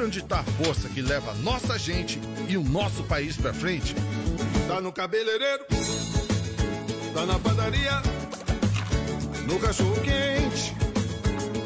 [0.00, 3.94] Sabe onde está a força que leva nossa gente e o nosso país para frente?
[4.66, 5.66] Tá no cabeleireiro,
[7.12, 8.00] tá na padaria,
[9.46, 10.74] no cachorro quente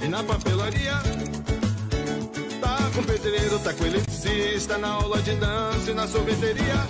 [0.04, 0.94] e na papelaria.
[2.60, 6.88] Tá com pedreiro, tá com eletricista, na aula de dança e na sorveteria.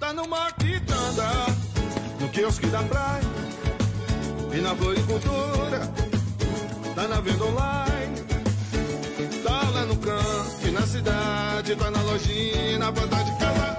[0.00, 1.28] Tá numa quitanda,
[2.18, 3.22] no quiosque da praia
[4.56, 5.92] e na floricultura.
[6.94, 8.24] Tá na venda online,
[9.44, 9.55] tá
[10.78, 13.76] na cidade, tá na lojinha, na porta de casa.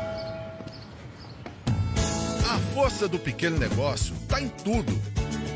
[2.49, 4.99] A força do pequeno negócio está em tudo.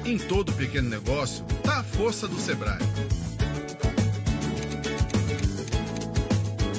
[0.05, 2.79] Em todo pequeno negócio está a força do Sebrae.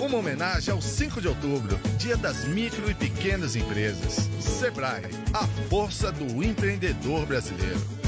[0.01, 4.29] Uma homenagem ao 5 de outubro, Dia das Micro e Pequenas Empresas.
[4.41, 8.02] Sebrae, a força do empreendedor brasileiro.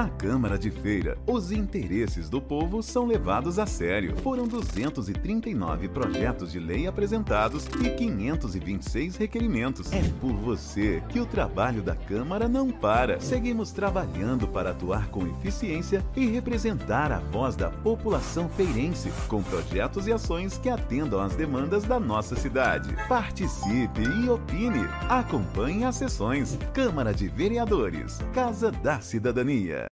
[0.00, 4.16] Na Câmara de Feira, os interesses do povo são levados a sério.
[4.18, 9.92] Foram 239 projetos de lei apresentados e 526 requerimentos.
[9.92, 13.20] É por você que o trabalho da Câmara não para.
[13.20, 20.06] Seguimos trabalhando para atuar com eficiência e representar a voz da população feirense, com projetos
[20.06, 22.94] e ações que atendam às demandas da nossa cidade.
[23.08, 24.84] Participe e opine.
[25.08, 26.58] Acompanhe as sessões.
[26.74, 29.90] Câmara de Vereadores, Casa da Cidadania.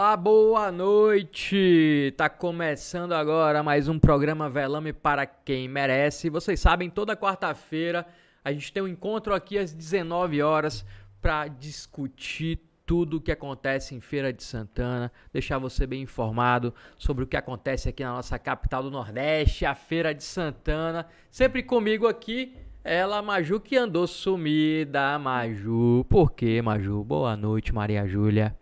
[0.00, 2.14] Olá, boa noite!
[2.16, 6.30] Tá começando agora mais um programa Velame para quem merece.
[6.30, 8.06] Vocês sabem, toda quarta-feira
[8.42, 10.86] a gente tem um encontro aqui às 19 horas
[11.20, 17.24] para discutir tudo o que acontece em Feira de Santana, deixar você bem informado sobre
[17.24, 21.06] o que acontece aqui na nossa capital do Nordeste, a Feira de Santana.
[21.30, 25.18] Sempre comigo aqui, ela, Maju, que andou sumida.
[25.18, 27.04] Maju, por quê, Maju?
[27.04, 28.58] Boa noite, Maria Júlia.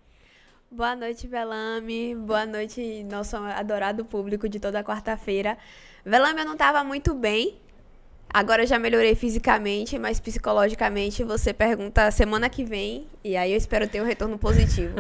[0.71, 2.15] Boa noite, Velame.
[2.15, 5.57] Boa noite, nosso adorado público de toda quarta-feira.
[6.05, 7.57] Velame, eu não estava muito bem.
[8.29, 13.57] Agora eu já melhorei fisicamente, mas psicologicamente você pergunta semana que vem e aí eu
[13.57, 14.97] espero ter um retorno positivo.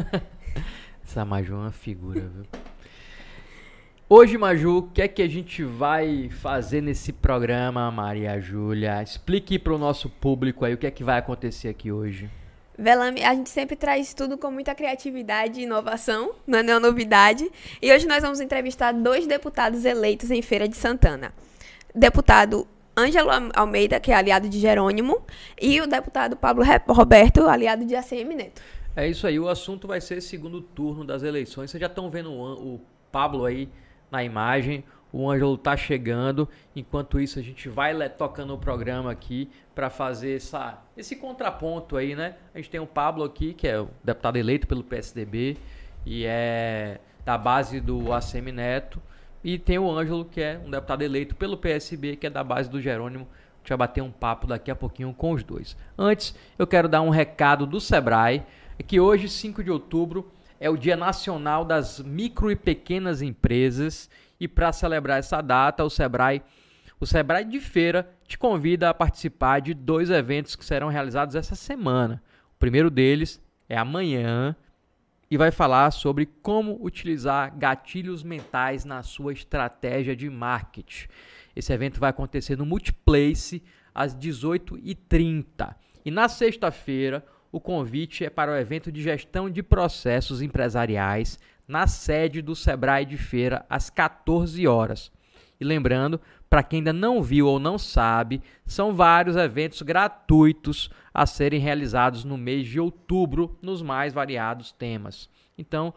[1.05, 2.47] Essa Maju é uma figura, viu?
[4.09, 9.03] Hoje, Maju, o que é que a gente vai fazer nesse programa, Maria Júlia?
[9.03, 12.31] Explique para o nosso público aí o que é que vai acontecer aqui hoje.
[12.78, 17.50] Velame, a gente sempre traz tudo com muita criatividade e inovação, não é nenhuma novidade.
[17.82, 21.34] E hoje nós vamos entrevistar dois deputados eleitos em Feira de Santana.
[21.92, 25.25] Deputado Ângelo Almeida, que é aliado de Jerônimo,
[25.60, 28.62] e o deputado Pablo Roberto, aliado de ACM Neto.
[28.94, 31.72] É isso aí, o assunto vai ser segundo turno das eleições.
[31.72, 33.69] Vocês já estão vendo o, o Pablo aí
[34.08, 34.84] na imagem.
[35.12, 36.49] O Ângelo está chegando.
[36.75, 42.14] Enquanto isso, a gente vai tocando o programa aqui para fazer essa, esse contraponto aí,
[42.14, 42.37] né?
[42.55, 45.56] A gente tem o Pablo aqui, que é o deputado eleito pelo PSDB
[46.05, 49.00] e é da base do ACM Neto.
[49.43, 52.69] E tem o Ângelo, que é um deputado eleito pelo PSB, que é da base
[52.69, 53.25] do Jerônimo.
[53.25, 55.76] A gente vai bater um papo daqui a pouquinho com os dois.
[55.96, 58.43] Antes, eu quero dar um recado do Sebrae,
[58.87, 64.10] que hoje, 5 de outubro, é o Dia Nacional das Micro e Pequenas Empresas
[64.40, 66.43] e para celebrar essa data, o Sebrae,
[67.00, 71.55] o Sebrae de Feira te convida a participar de dois eventos que serão realizados essa
[71.55, 72.23] semana.
[72.55, 74.56] O primeiro deles é amanhã
[75.31, 81.08] e vai falar sobre como utilizar gatilhos mentais na sua estratégia de marketing.
[81.55, 83.62] Esse evento vai acontecer no Multiplace
[83.94, 85.75] às 18h30.
[86.05, 91.38] E na sexta-feira, o convite é para o evento de gestão de processos empresariais
[91.69, 95.12] na sede do Sebrae de Feira às 14 horas.
[95.61, 101.26] E lembrando, para quem ainda não viu ou não sabe, são vários eventos gratuitos a
[101.26, 105.29] serem realizados no mês de outubro nos mais variados temas.
[105.59, 105.93] Então,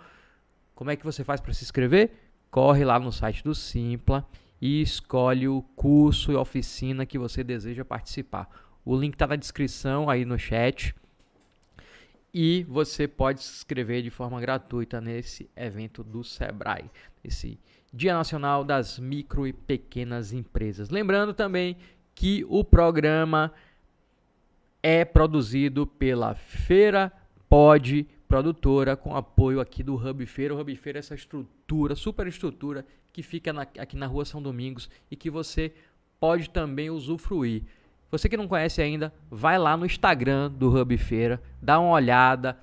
[0.76, 2.12] como é que você faz para se inscrever?
[2.50, 4.28] Corre lá no site do Simpla
[4.60, 8.50] e escolhe o curso e oficina que você deseja participar.
[8.84, 10.94] O link está na descrição aí no chat
[12.34, 16.90] e você pode se inscrever de forma gratuita nesse evento do Sebrae,
[17.24, 17.60] esse
[17.94, 20.90] Dia Nacional das Micro e Pequenas Empresas.
[20.90, 21.76] Lembrando também
[22.16, 23.52] que o programa
[24.82, 27.12] é produzido pela Feira
[27.50, 30.56] Pod Produtora com apoio aqui do Hub Feira.
[30.56, 34.42] O Hub Feira é essa estrutura, super estrutura que fica na, aqui na Rua São
[34.42, 35.74] Domingos e que você
[36.18, 37.64] pode também usufruir.
[38.12, 42.58] Você que não conhece ainda, vai lá no Instagram do Hub Feira, dá uma olhada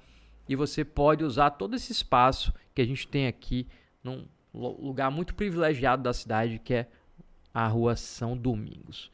[0.47, 3.67] e você pode usar todo esse espaço que a gente tem aqui
[4.05, 6.87] num lugar muito privilegiado da cidade, que é
[7.53, 9.11] a Rua São Domingos.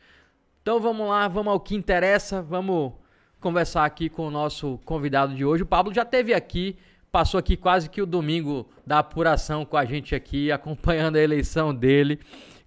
[0.60, 2.92] Então vamos lá, vamos ao que interessa, vamos
[3.40, 5.62] conversar aqui com o nosso convidado de hoje.
[5.62, 6.76] O Pablo já esteve aqui,
[7.12, 11.72] passou aqui quase que o domingo da apuração com a gente aqui, acompanhando a eleição
[11.72, 12.18] dele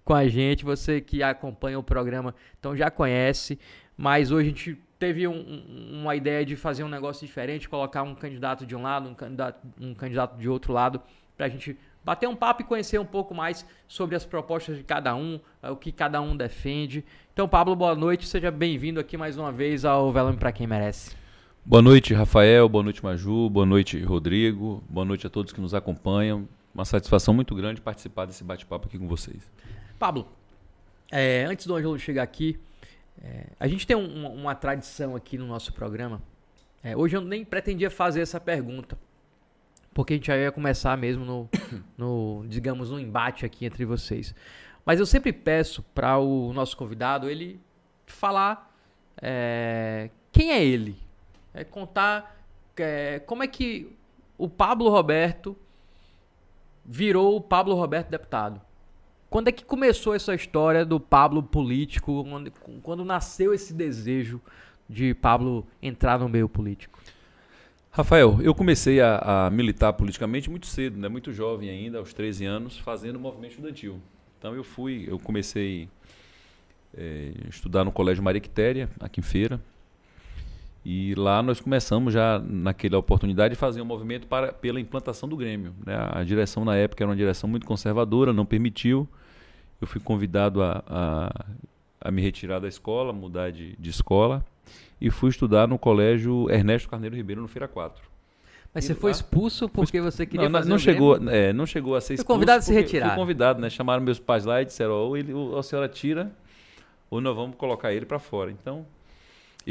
[0.08, 0.64] com a gente.
[0.64, 3.58] Você que acompanha o programa, então já conhece.
[3.94, 8.14] Mas hoje a gente teve um, uma ideia de fazer um negócio diferente, colocar um
[8.14, 11.02] candidato de um lado, um candidato, um candidato de outro lado,
[11.36, 14.82] para a gente bater um papo e conhecer um pouco mais sobre as propostas de
[14.82, 17.04] cada um, o que cada um defende.
[17.34, 21.14] Então, Pablo, boa noite, seja bem-vindo aqui mais uma vez ao Velame para quem merece.
[21.62, 25.74] Boa noite, Rafael, boa noite, Maju, boa noite, Rodrigo, boa noite a todos que nos
[25.74, 26.48] acompanham.
[26.74, 29.50] Uma satisfação muito grande participar desse bate-papo aqui com vocês.
[29.98, 30.28] Pablo,
[31.10, 32.58] é, antes do Ângelo chegar aqui,
[33.22, 36.22] é, a gente tem um, uma tradição aqui no nosso programa.
[36.82, 38.96] É, hoje eu nem pretendia fazer essa pergunta,
[39.92, 41.48] porque a gente já ia começar mesmo no,
[41.98, 44.34] no digamos, no embate aqui entre vocês.
[44.84, 47.60] Mas eu sempre peço para o nosso convidado ele
[48.06, 48.72] falar
[49.20, 50.96] é, quem é ele,
[51.52, 52.36] é contar
[52.76, 53.92] é, como é que
[54.38, 55.56] o Pablo Roberto
[56.84, 58.67] virou o Pablo Roberto deputado.
[59.30, 62.24] Quando é que começou essa história do Pablo político?
[62.24, 62.50] Quando,
[62.82, 64.40] quando nasceu esse desejo
[64.88, 66.98] de Pablo entrar no meio político?
[67.90, 71.08] Rafael, eu comecei a, a, militar politicamente muito cedo, né?
[71.08, 74.00] muito jovem ainda, aos 13 anos, fazendo movimento estudantil.
[74.38, 75.88] Então eu fui, eu comecei
[76.96, 79.60] é, estudar no Colégio Maria Quitéria, aqui em Feira.
[80.90, 85.36] E lá nós começamos já, naquela oportunidade, a fazer um movimento para, pela implantação do
[85.36, 85.74] Grêmio.
[85.84, 85.94] Né?
[86.12, 89.06] A direção na época era uma direção muito conservadora, não permitiu.
[89.82, 91.46] Eu fui convidado a, a,
[92.00, 94.42] a me retirar da escola, mudar de, de escola,
[94.98, 98.02] e fui estudar no colégio Ernesto Carneiro Ribeiro, no Feira 4.
[98.72, 102.00] Mas você foi expulso porque você queria não, fazer não chegou, é, não chegou a
[102.00, 102.26] ser expulso.
[102.26, 103.08] Foi convidado a se retirar.
[103.08, 103.68] Fui convidado, né?
[103.68, 106.32] Chamaram meus pais lá e disseram: ou, ele, ou a senhora tira,
[107.10, 108.50] ou nós vamos colocar ele para fora.
[108.50, 108.86] Então,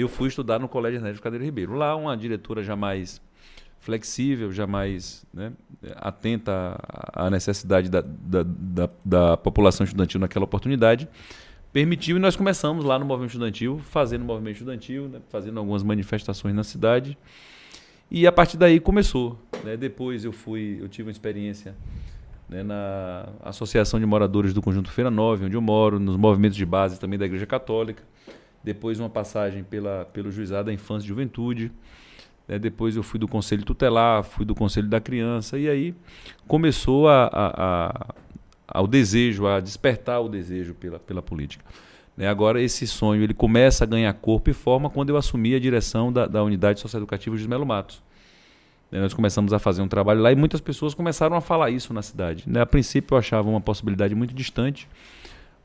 [0.02, 1.74] eu fui estudar no Colégio Ernesto Carneiro Ribeiro.
[1.74, 3.20] Lá, uma diretora jamais
[3.80, 5.52] flexível, jamais né,
[5.96, 6.78] atenta
[7.14, 11.08] à necessidade da, da, da, da população estudantil naquela oportunidade,
[11.72, 16.54] permitiu e nós começamos lá no movimento estudantil, fazendo movimento estudantil, né, fazendo algumas manifestações
[16.54, 17.18] na cidade.
[18.10, 19.40] E a partir daí começou.
[19.64, 19.76] Né?
[19.76, 21.76] Depois eu fui, eu tive uma experiência
[22.48, 26.66] né, na Associação de Moradores do Conjunto Feira 9, onde eu moro, nos movimentos de
[26.66, 28.04] base também da Igreja Católica.
[28.68, 31.72] Depois uma passagem pela, pelo Juizado da Infância e Juventude.
[32.46, 32.60] Né?
[32.60, 35.58] Depois eu fui do Conselho Tutelar, fui do Conselho da Criança.
[35.58, 35.96] E aí
[36.46, 38.16] começou a, a, a,
[38.68, 41.64] ao desejo, a despertar o desejo pela, pela política.
[42.18, 42.28] Né?
[42.28, 46.12] Agora esse sonho ele começa a ganhar corpo e forma quando eu assumi a direção
[46.12, 48.04] da, da Unidade Socioeducativa de Melo Matos.
[48.92, 51.94] Né, nós começamos a fazer um trabalho lá e muitas pessoas começaram a falar isso
[51.94, 52.44] na cidade.
[52.46, 52.60] Né?
[52.60, 54.90] A princípio eu achava uma possibilidade muito distante,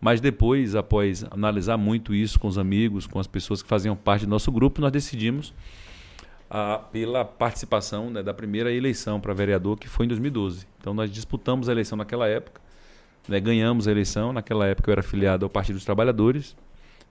[0.02, 4.26] mas depois, após analisar muito isso com os amigos, com as pessoas que faziam parte
[4.26, 5.54] do nosso grupo, nós decidimos
[6.50, 10.66] a, pela participação né, da primeira eleição para vereador, que foi em 2012.
[10.80, 12.60] Então nós disputamos a eleição naquela época,
[13.28, 14.32] né, ganhamos a eleição.
[14.32, 16.56] Naquela época eu era afiliado ao Partido dos Trabalhadores,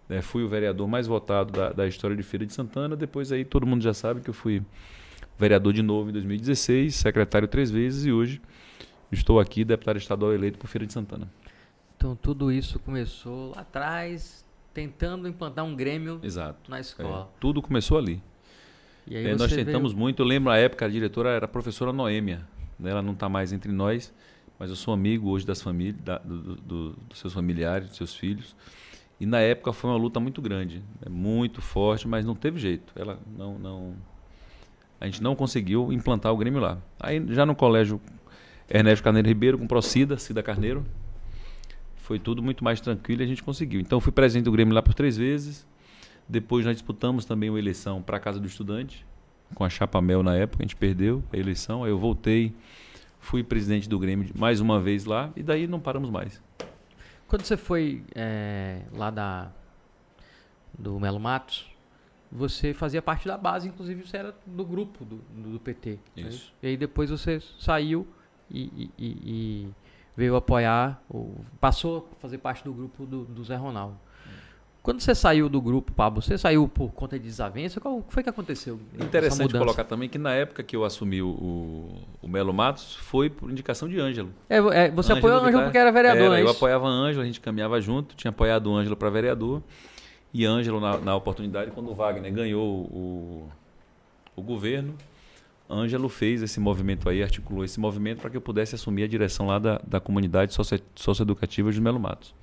[0.09, 2.93] né, fui o vereador mais votado da, da história de Feira de Santana.
[2.97, 4.61] Depois aí todo mundo já sabe que eu fui
[5.39, 8.41] vereador de novo em 2016, secretário três vezes e hoje
[9.09, 11.29] estou aqui, deputado estadual eleito por Feira de Santana.
[12.01, 14.43] Então tudo isso começou lá atrás,
[14.73, 16.71] tentando implantar um grêmio Exato.
[16.71, 17.29] na escola.
[17.31, 18.19] É, tudo começou ali.
[19.07, 19.99] É, nós tentamos veio...
[19.99, 22.41] muito, eu lembro a época, a diretora era a professora Noêmia,
[22.79, 22.89] né?
[22.89, 24.11] ela não está mais entre nós,
[24.57, 28.15] mas eu sou amigo hoje das famílias, da, do, do, dos seus familiares, dos seus
[28.15, 28.55] filhos.
[29.19, 31.07] E na época foi uma luta muito grande, né?
[31.07, 32.91] muito forte, mas não teve jeito.
[32.95, 33.95] Ela não, não,
[34.99, 36.79] a gente não conseguiu implantar o Grêmio lá.
[36.99, 38.01] Aí já no colégio
[38.67, 40.83] Ernesto Carneiro Ribeiro com Procida, Cida Carneiro,
[42.11, 43.79] foi tudo muito mais tranquilo e a gente conseguiu.
[43.79, 45.65] Então fui presidente do Grêmio lá por três vezes.
[46.27, 49.05] Depois nós disputamos também uma eleição para a Casa do Estudante,
[49.55, 52.53] com a Chapa Mel na época, a gente perdeu a eleição, aí eu voltei,
[53.17, 56.43] fui presidente do Grêmio mais uma vez lá e daí não paramos mais.
[57.29, 59.49] Quando você foi é, lá da
[60.77, 61.65] do Melo Matos,
[62.29, 65.91] você fazia parte da base, inclusive você era do grupo do, do, PT.
[65.91, 66.23] Né?
[66.27, 66.47] Isso.
[66.47, 66.57] Né?
[66.63, 68.05] E aí depois você saiu
[68.49, 69.69] e, e, e,
[70.15, 73.97] veio apoiar, ou passou a fazer parte do grupo do, do Zé Ronaldo.
[74.83, 77.79] Quando você saiu do grupo, Pablo, você saiu por conta de desavença?
[77.79, 78.79] Qual foi que aconteceu?
[78.99, 81.87] Interessante colocar também que na época que eu assumi o,
[82.19, 84.31] o Melo Matos foi por indicação de Ângelo.
[84.49, 87.21] É, é, você Ângelo apoiou o Ângelo porque era vereador, era, é Eu apoiava Ângelo,
[87.21, 89.61] a gente caminhava junto, tinha apoiado o Ângelo para vereador.
[90.33, 93.49] E Ângelo, na, na, oportunidade, quando o Wagner ganhou o,
[94.35, 94.95] o governo,
[95.71, 99.47] Ângelo fez esse movimento aí, articulou esse movimento para que eu pudesse assumir a direção
[99.47, 100.53] lá da, da comunidade
[100.95, 102.33] socioeducativa de Melo Matos.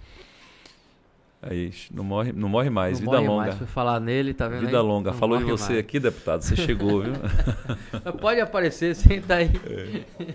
[1.40, 3.46] Aí, não morre, não morre mais, não vida morre longa.
[3.46, 4.84] Mais, foi falar nele, tá vendo Vida aí?
[4.84, 5.12] longa.
[5.12, 5.84] Não Falou de você mais.
[5.84, 7.12] aqui, deputado, você chegou, viu?
[8.20, 9.50] Pode aparecer, senta aí.
[9.64, 10.34] É.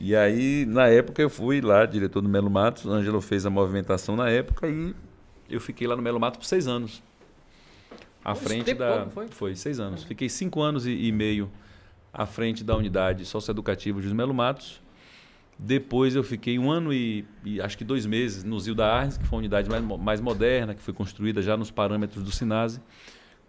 [0.00, 4.16] E aí, na época, eu fui lá, diretor do Melo Matos, Ângelo fez a movimentação
[4.16, 4.94] na época e
[5.50, 7.02] eu fiquei lá no Melo Mato por seis anos.
[8.24, 9.06] À frente da.
[9.06, 9.28] Foi?
[9.28, 9.54] foi?
[9.54, 10.02] seis anos.
[10.02, 11.50] Fiquei cinco anos e, e, meio
[12.14, 14.80] à frente da unidade socioeducativa de Melo Matos.
[15.58, 19.18] Depois eu fiquei um ano e, e, acho que dois meses no Zil da Arnes,
[19.18, 22.80] que foi uma unidade mais, mais moderna, que foi construída já nos parâmetros do Sinase,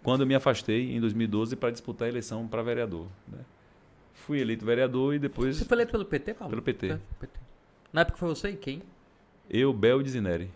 [0.02, 3.06] quando eu me afastei em 2012 para disputar a eleição para vereador.
[3.26, 3.38] Né?
[4.14, 5.56] Fui eleito vereador e depois.
[5.56, 6.50] Você foi eleito pelo PT, Paulo?
[6.50, 6.90] Pelo PT.
[6.90, 7.40] É, PT.
[7.92, 8.82] Na época foi você e quem?
[9.48, 10.50] Eu, Bel e Dizineri.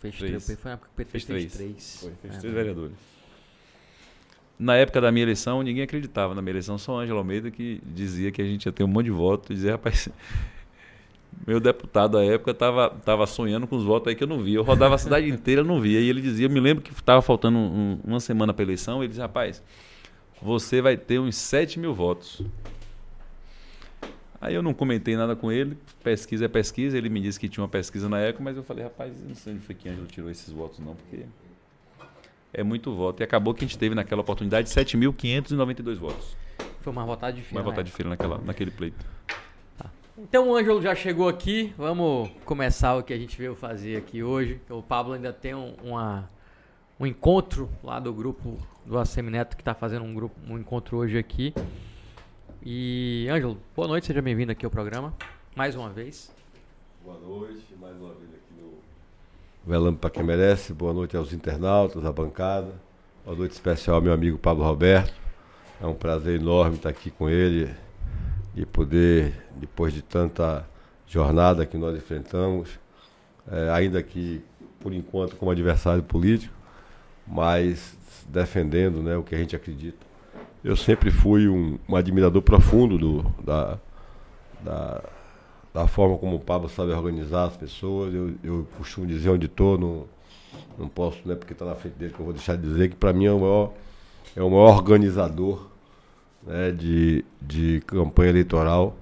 [0.00, 0.44] Fez três.
[0.44, 0.60] três.
[0.60, 1.56] Foi na época que o PT fez, fez três.
[1.56, 2.00] três.
[2.00, 3.17] Foi, fez é, três vereadores.
[4.58, 8.32] Na época da minha eleição, ninguém acreditava na minha eleição, só Ângelo Almeida que dizia
[8.32, 9.50] que a gente ia ter um monte de votos.
[9.50, 10.08] E dizia, rapaz,
[11.46, 14.56] meu deputado à época estava tava sonhando com os votos aí que eu não via.
[14.56, 16.00] Eu rodava a cidade inteira, não via.
[16.00, 19.08] E ele dizia, eu me lembro que estava faltando um, uma semana para eleição, ele
[19.08, 19.62] dizia, rapaz,
[20.42, 22.42] você vai ter uns 7 mil votos.
[24.40, 27.62] Aí eu não comentei nada com ele, pesquisa é pesquisa, ele me disse que tinha
[27.62, 30.30] uma pesquisa na época, mas eu falei, rapaz, não sei onde foi que Ângelo tirou
[30.30, 31.24] esses votos não, porque
[32.52, 33.20] é muito voto.
[33.20, 36.36] E acabou que a gente teve naquela oportunidade 7.592 votos.
[36.80, 37.60] Foi uma votada de fila.
[37.60, 39.04] Uma votada de fila naquela, naquele pleito.
[39.76, 39.90] Tá.
[40.16, 44.22] Então o Ângelo já chegou aqui, vamos começar o que a gente veio fazer aqui
[44.22, 44.60] hoje.
[44.70, 46.30] O Pablo ainda tem um, uma,
[46.98, 51.18] um encontro lá do grupo do Assemineto que está fazendo um, grupo, um encontro hoje
[51.18, 51.52] aqui.
[52.62, 55.14] E, Ângelo, boa noite, seja bem-vindo aqui ao programa,
[55.54, 56.34] mais uma vez.
[57.04, 58.37] Boa noite, mais uma vez
[59.68, 60.72] Velando para quem merece.
[60.72, 62.72] Boa noite aos internautas, à bancada.
[63.22, 65.12] Boa noite especial ao meu amigo Pablo Roberto.
[65.78, 67.70] É um prazer enorme estar aqui com ele
[68.56, 70.66] e poder, depois de tanta
[71.06, 72.80] jornada que nós enfrentamos,
[73.52, 74.42] é, ainda que
[74.80, 76.54] por enquanto como adversário político,
[77.26, 77.94] mas
[78.26, 80.08] defendendo né, o que a gente acredita
[80.62, 83.78] eu sempre fui um, um admirador profundo do, da,
[84.60, 85.02] da,
[85.72, 88.14] da forma como o Pablo sabe organizar as pessoas.
[88.14, 90.06] Eu, eu costumo dizer onde estou, não,
[90.78, 92.90] não posso, não é porque está na frente dele que eu vou deixar de dizer
[92.90, 93.72] que para mim é o maior,
[94.34, 95.68] é o maior organizador
[96.46, 98.96] né, de, de campanha eleitoral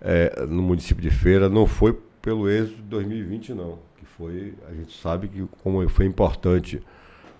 [0.00, 1.48] é, no município de Feira.
[1.48, 3.78] Não foi pelo êxito de 2020, não.
[3.98, 6.80] Que foi, a gente sabe que como foi importante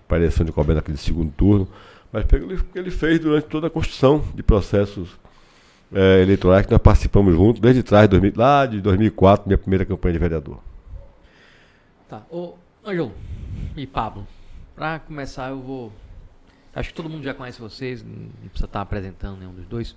[0.07, 1.67] para a eleição de Colbert naquele segundo turno,
[2.11, 5.17] mas pelo que ele fez durante toda a construção de processos
[5.95, 10.11] é, eleitorais que nós participamos juntos desde trás, 2000, lá de 2004, minha primeira campanha
[10.13, 10.59] de vereador.
[12.09, 12.21] Tá.
[12.29, 13.13] Ô, Ângelo
[13.77, 14.27] e Pablo,
[14.75, 15.93] para começar eu vou.
[16.75, 19.95] Acho que todo mundo já conhece vocês, não precisa estar apresentando nenhum dos dois.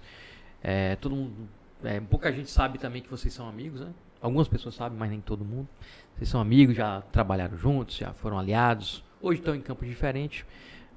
[0.63, 1.33] É, todo mundo.
[1.83, 3.89] É, pouca gente sabe também que vocês são amigos, né?
[4.21, 5.69] Algumas pessoas sabem, mas nem todo mundo.
[6.17, 9.03] Vocês são amigos, já trabalharam juntos, já foram aliados.
[9.21, 10.45] Hoje estão em campos diferentes.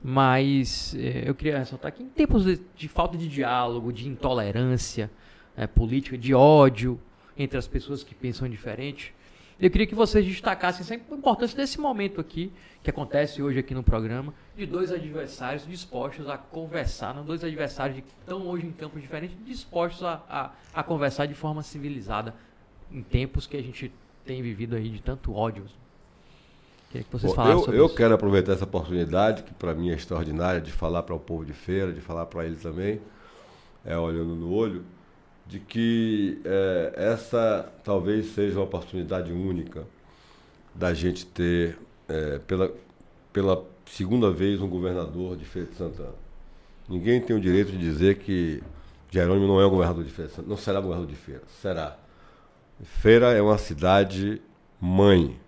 [0.03, 5.11] Mas é, eu queria ressaltar que em tempos de, de falta de diálogo, de intolerância
[5.55, 6.99] é, política, de ódio
[7.37, 9.13] entre as pessoas que pensam diferente,
[9.59, 13.75] eu queria que vocês destacassem sempre a importância desse momento aqui, que acontece hoje aqui
[13.75, 18.71] no programa, de dois adversários dispostos a conversar, não dois adversários que estão hoje em
[18.71, 22.33] campos diferentes, dispostos a, a, a conversar de forma civilizada
[22.91, 23.93] em tempos que a gente
[24.25, 25.65] tem vivido aí de tanto ódio
[26.91, 27.95] Queria que vocês falassem eu, eu isso.
[27.95, 31.53] quero aproveitar essa oportunidade, que para mim é extraordinária, de falar para o povo de
[31.53, 32.99] feira, de falar para ele também,
[33.85, 34.83] é, olhando no olho,
[35.47, 39.87] de que é, essa talvez seja uma oportunidade única
[40.75, 41.77] da gente ter,
[42.09, 42.73] é, pela,
[43.31, 46.15] pela segunda vez, um governador de Feira de Santana.
[46.89, 48.61] Ninguém tem o direito de dizer que
[49.09, 51.97] Jerônimo não é o governador de Feira de Santana, não será governador de Feira, será.
[52.83, 54.41] Feira é uma cidade
[54.81, 55.39] mãe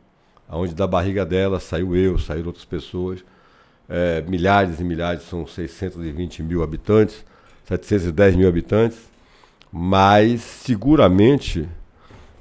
[0.50, 3.24] onde da barriga dela saiu eu, saíram outras pessoas,
[3.90, 7.26] é, milhares e milhares, são 620 mil habitantes,
[7.66, 8.98] 710 mil habitantes,
[9.72, 11.68] mas seguramente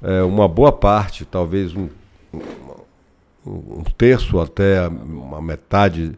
[0.01, 1.89] é, uma boa parte, talvez um,
[2.33, 6.17] um, um terço até uma metade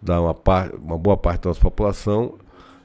[0.00, 2.34] da uma, par, uma boa parte da nossa população,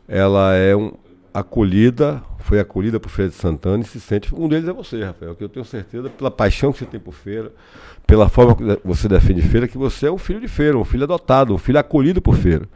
[0.08, 0.94] ela é um,
[1.34, 4.34] acolhida, foi acolhida por Feira de Santana e se sente.
[4.36, 7.14] Um deles é você, Rafael, que eu tenho certeza, pela paixão que você tem por
[7.14, 7.52] feira,
[8.06, 11.04] pela forma que você defende feira, que você é um filho de feira, um filho
[11.04, 12.68] adotado, um filho acolhido por feira.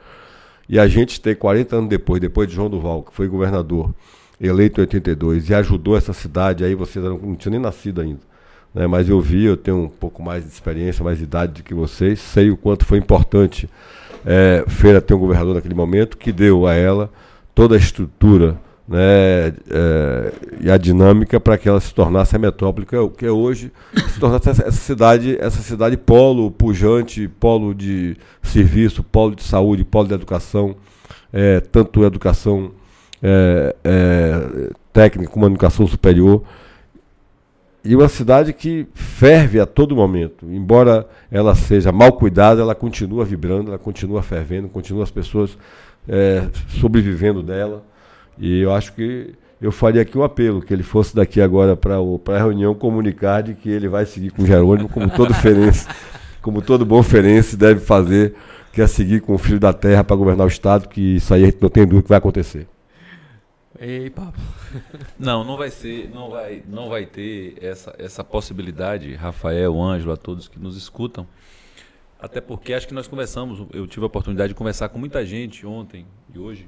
[0.70, 3.94] E a gente tem 40 anos depois, depois de João Duval, que foi governador,
[4.40, 8.22] eleito em 82, e ajudou essa cidade, aí você não, não tinha nem nascido ainda.
[8.74, 8.86] Né?
[8.86, 11.74] Mas eu vi, eu tenho um pouco mais de experiência, mais de idade do que
[11.74, 13.70] vocês, sei o quanto foi importante
[14.26, 17.10] é, Feira ter um governador naquele momento, que deu a ela
[17.56, 22.86] toda a estrutura né, é, e a dinâmica para que ela se tornasse a metrópole
[22.86, 23.71] que é, que é hoje,
[24.13, 29.84] se tornasse essa, essa, cidade, essa cidade polo pujante, polo de serviço, polo de saúde,
[29.84, 30.76] polo de educação,
[31.34, 32.71] é, tanto educação
[33.21, 36.43] é, é técnica como educação superior.
[37.84, 40.45] E uma cidade que ferve a todo momento.
[40.45, 45.58] Embora ela seja mal cuidada, ela continua vibrando, ela continua fervendo, continua as pessoas
[46.08, 46.47] é,
[46.80, 47.84] sobrevivendo dela.
[48.39, 51.95] E eu acho que eu faria aqui um apelo, que ele fosse daqui agora para
[51.95, 55.88] a reunião comunicar de que ele vai seguir com o Jerônimo, como todo ferense,
[56.41, 58.36] como todo bom ferense deve fazer,
[58.71, 61.43] que é seguir com o filho da terra para governar o Estado, que isso aí
[61.43, 62.67] a gente não tem dúvida que vai acontecer.
[63.80, 64.39] Ei, papo.
[65.19, 70.17] Não, não vai ser, não vai, não vai ter essa, essa possibilidade, Rafael, Ângelo, a
[70.17, 71.28] todos que nos escutam,
[72.19, 75.65] até porque acho que nós conversamos, eu tive a oportunidade de conversar com muita gente
[75.65, 76.67] ontem e hoje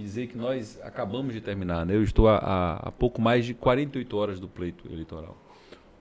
[0.00, 1.84] e dizer que nós acabamos de terminar.
[1.84, 1.94] Né?
[1.94, 5.36] Eu estou há, pouco mais de 48 horas do pleito eleitoral,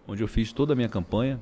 [0.08, 1.40] onde eu fiz toda a minha campanha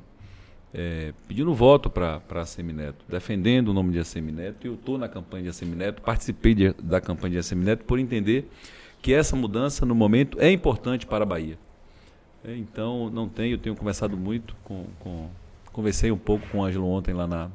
[0.74, 4.66] é, pedindo voto para a Semineto, defendendo o nome de Assemineto.
[4.66, 8.50] E eu estou na campanha de Assemineto, participei de, da campanha de Assemineto por entender
[9.02, 11.58] que essa mudança, no momento, é importante para a Bahia.
[12.44, 15.30] É, então, não tenho, eu tenho conversado muito com, com
[15.78, 17.52] Conversei um pouco com o Ângelo ontem lá na,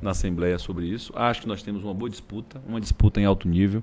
[0.00, 1.12] na Assembleia sobre isso.
[1.16, 3.82] Acho que nós temos uma boa disputa, uma disputa em alto nível.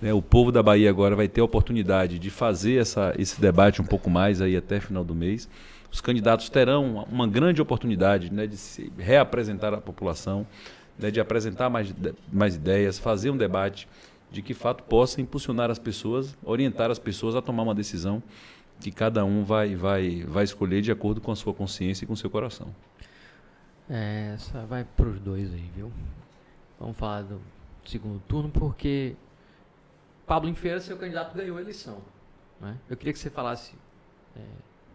[0.00, 0.12] Né?
[0.12, 3.84] O povo da Bahia agora vai ter a oportunidade de fazer essa, esse debate um
[3.84, 5.48] pouco mais aí até final do mês.
[5.90, 10.46] Os candidatos terão uma grande oportunidade né, de se reapresentar à população,
[10.98, 11.94] né, de apresentar mais,
[12.32, 13.86] mais ideias, fazer um debate
[14.30, 18.22] de que fato possa impulsionar as pessoas, orientar as pessoas a tomar uma decisão
[18.80, 22.14] que cada um vai, vai, vai escolher de acordo com a sua consciência e com
[22.14, 22.68] o seu coração.
[23.94, 25.92] É, essa vai para os dois aí, viu?
[26.80, 27.38] Vamos falar do
[27.84, 29.14] segundo turno, porque
[30.26, 32.00] Pablo em Feira, seu candidato, ganhou a eleição.
[32.58, 32.78] Né?
[32.88, 33.74] Eu queria que você falasse
[34.34, 34.40] é,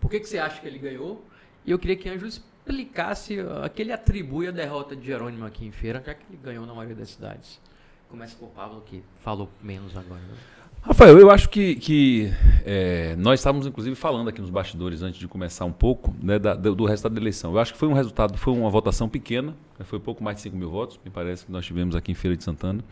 [0.02, 1.24] por que, que você acha que ele ganhou,
[1.64, 5.64] e eu queria que Ângelo explicasse a que ele atribui a derrota de Jerônimo aqui
[5.64, 7.62] em Feira, já que ele ganhou na maioria das cidades.
[8.10, 10.22] Começa por Pablo, que falou menos agora.
[10.22, 10.38] Né?
[10.82, 12.32] Rafael, eu acho que, que
[12.66, 16.56] é, nós estávamos inclusive falando aqui nos bastidores antes de começar um pouco né, da,
[16.56, 17.52] do, do, resultado da eleição.
[17.52, 20.44] Eu acho que foi um resultado, foi uma votação pequena, né, foi pouco mais de
[20.44, 22.84] 5 mil votos, me parece que nós tivemos aqui em Feira de Santana.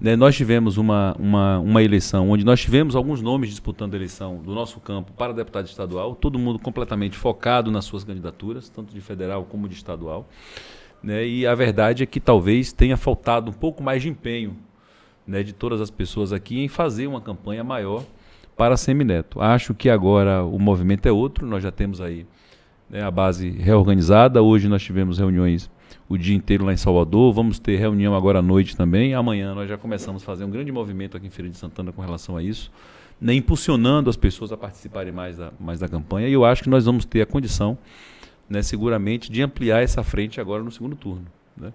[0.00, 4.38] Né, nós tivemos uma, uma, uma eleição onde nós tivemos alguns nomes disputando a eleição
[4.38, 9.00] do nosso campo para deputado estadual, todo mundo completamente focado nas suas candidaturas, tanto de
[9.00, 10.28] federal como de estadual.
[11.02, 14.56] Né, e a verdade é que talvez tenha faltado um pouco mais de empenho
[15.26, 18.04] né, de todas as pessoas aqui em fazer uma campanha maior
[18.56, 19.40] para Semineto.
[19.40, 22.26] Acho que agora o movimento é outro, nós já temos aí
[22.88, 24.42] né, a base reorganizada.
[24.42, 25.70] Hoje nós tivemos reuniões
[26.08, 29.14] o dia inteiro lá em Salvador, vamos ter reunião agora à noite também.
[29.14, 32.02] Amanhã nós já começamos a fazer um grande movimento aqui em Feira de Santana com
[32.02, 32.70] relação a isso,
[33.20, 36.28] né, impulsionando as pessoas a participarem mais da, mais da campanha.
[36.28, 37.78] E eu acho que nós vamos ter a condição,
[38.48, 41.26] né, seguramente, de ampliar essa frente agora no segundo turno.
[41.56, 41.72] Né?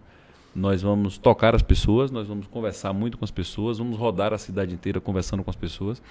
[0.60, 4.38] Nós vamos tocar as pessoas, nós vamos conversar muito com as pessoas, vamos rodar a
[4.38, 6.02] cidade inteira conversando com as pessoas.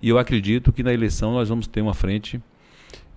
[0.00, 2.40] E eu acredito que na eleição nós vamos ter uma frente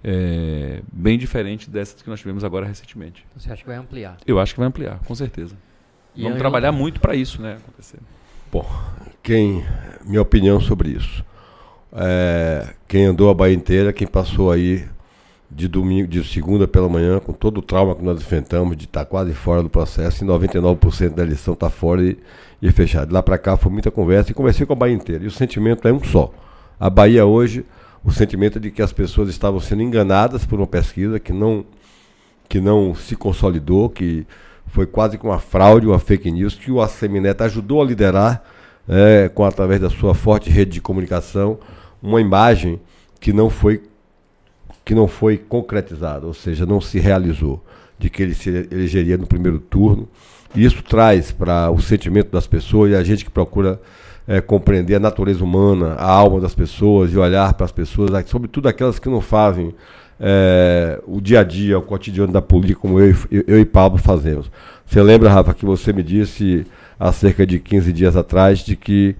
[0.03, 3.23] é, bem diferente dessas que nós tivemos agora recentemente.
[3.37, 4.17] Você acha que vai ampliar?
[4.25, 5.55] Eu acho que vai ampliar, com certeza.
[6.15, 7.99] E vamos trabalhar muito para isso, né, acontecer.
[8.51, 8.67] Bom,
[9.21, 9.63] quem
[10.03, 11.23] minha opinião sobre isso.
[11.93, 14.87] É, quem andou a Bahia inteira, quem passou aí
[15.51, 19.01] de domingo, de segunda pela manhã, com todo o trauma que nós enfrentamos, de estar
[19.01, 22.17] tá quase fora do processo, e 99% da eleição está fora e,
[22.61, 23.13] e fechado.
[23.13, 25.23] Lá para cá foi muita conversa e conversei com a Bahia inteira.
[25.23, 26.31] E o sentimento é um só.
[26.79, 27.65] A Bahia hoje,
[28.03, 31.65] o sentimento é de que as pessoas estavam sendo enganadas por uma pesquisa que não,
[32.47, 34.25] que não se consolidou, que
[34.67, 38.43] foi quase que uma fraude, uma fake news, que o Assemineto ajudou a liderar,
[38.87, 41.57] é, com através da sua forte rede de comunicação,
[42.01, 42.79] uma imagem
[43.19, 43.81] que não foi
[44.89, 47.63] que não foi concretizado, ou seja, não se realizou,
[47.99, 50.09] de que ele se elegeria no primeiro turno.
[50.55, 53.79] E isso traz para o sentimento das pessoas e a gente que procura
[54.27, 58.67] é, compreender a natureza humana, a alma das pessoas e olhar para as pessoas, sobretudo
[58.67, 59.75] aquelas que não fazem
[60.19, 63.99] é, o dia a dia, o cotidiano da política, como eu, eu, eu e Pablo
[63.99, 64.49] fazemos.
[64.87, 66.65] Você lembra, Rafa, que você me disse
[66.99, 69.15] há cerca de 15 dias atrás de que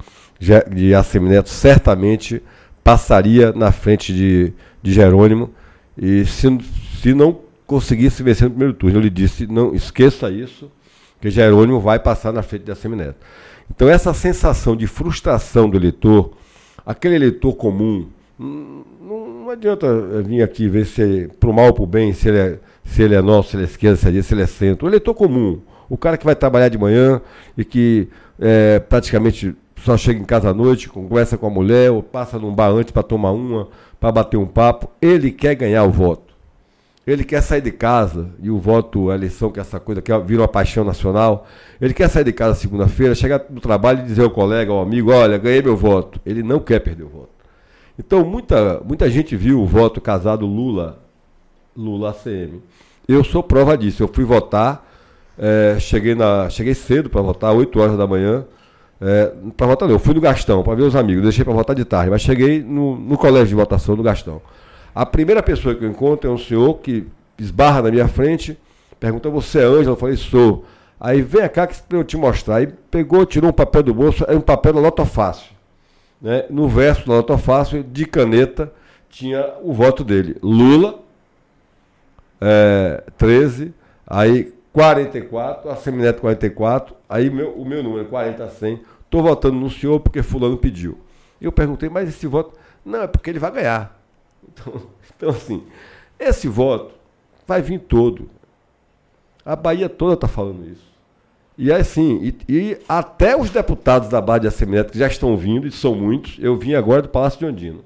[0.72, 2.42] de Assemineto certamente
[2.84, 4.52] passaria na frente de,
[4.82, 5.52] de Jerônimo
[6.02, 6.48] e se,
[7.02, 10.72] se não conseguisse vencer no primeiro turno, eu lhe disse, não esqueça isso,
[11.20, 13.18] que Jerônimo vai passar na frente da Semineto.
[13.70, 16.32] Então essa sensação de frustração do eleitor,
[16.86, 18.08] aquele eleitor comum,
[18.40, 19.88] não, não adianta
[20.24, 23.16] vir aqui ver se é pro mal ou pro bem, se ele é, se ele
[23.16, 24.88] é nosso, se ele é esquerda, se ele é, se ele é centro.
[24.88, 25.60] O eleitor comum,
[25.90, 27.22] o cara que vai trabalhar de manhã
[27.58, 28.08] e que
[28.40, 32.54] é, praticamente só chega em casa à noite, conversa com a mulher, ou passa num
[32.54, 33.68] bar antes para tomar uma,
[34.00, 36.30] para bater um papo, ele quer ganhar o voto.
[37.06, 40.16] Ele quer sair de casa, e o voto, a eleição, que é essa coisa que
[40.20, 41.48] vira uma paixão nacional.
[41.82, 45.12] Ele quer sair de casa segunda-feira, chegar no trabalho e dizer ao colega, ao amigo:
[45.12, 46.20] Olha, ganhei meu voto.
[46.24, 47.30] Ele não quer perder o voto.
[47.98, 51.00] Então, muita, muita gente viu o voto casado Lula,
[51.76, 52.62] Lula ACM.
[53.08, 54.04] Eu sou prova disso.
[54.04, 54.88] Eu fui votar,
[55.38, 58.46] é, cheguei, na, cheguei cedo para votar, 8 horas da manhã.
[59.02, 61.76] É, para votar não, eu fui no Gastão para ver os amigos, deixei para votar
[61.76, 64.42] de tarde, mas cheguei no, no colégio de votação do Gastão.
[64.94, 67.08] A primeira pessoa que eu encontro é um senhor que
[67.38, 68.58] esbarra na minha frente,
[69.00, 69.92] pergunta: Você é Ângelo?
[69.92, 70.66] Eu falei: Sou.
[71.00, 72.58] Aí vem cá que eu te mostrar.
[72.58, 75.52] Aí pegou, tirou um papel do bolso, era um papel da Nota Fácil.
[76.22, 76.44] Né?
[76.50, 78.74] No verso da Nota Fácil, de caneta,
[79.10, 81.00] tinha o voto dele: Lula,
[82.42, 83.74] é, 13,
[84.06, 89.58] aí 44, a Semineto 44, aí meu, o meu número, 40 a 100, estou votando
[89.58, 90.98] no senhor porque fulano pediu.
[91.42, 92.58] Eu perguntei, mas esse voto...
[92.86, 94.00] Não, é porque ele vai ganhar.
[94.52, 94.82] Então,
[95.15, 95.63] então assim,
[96.18, 96.94] esse voto
[97.46, 98.30] vai vir todo.
[99.46, 100.89] A Bahia toda está falando isso.
[101.58, 105.36] E é assim, e, e, até os deputados da Bahia de Assemineto, que já estão
[105.36, 107.84] vindo, e são muitos, eu vim agora do Palácio de Ondino.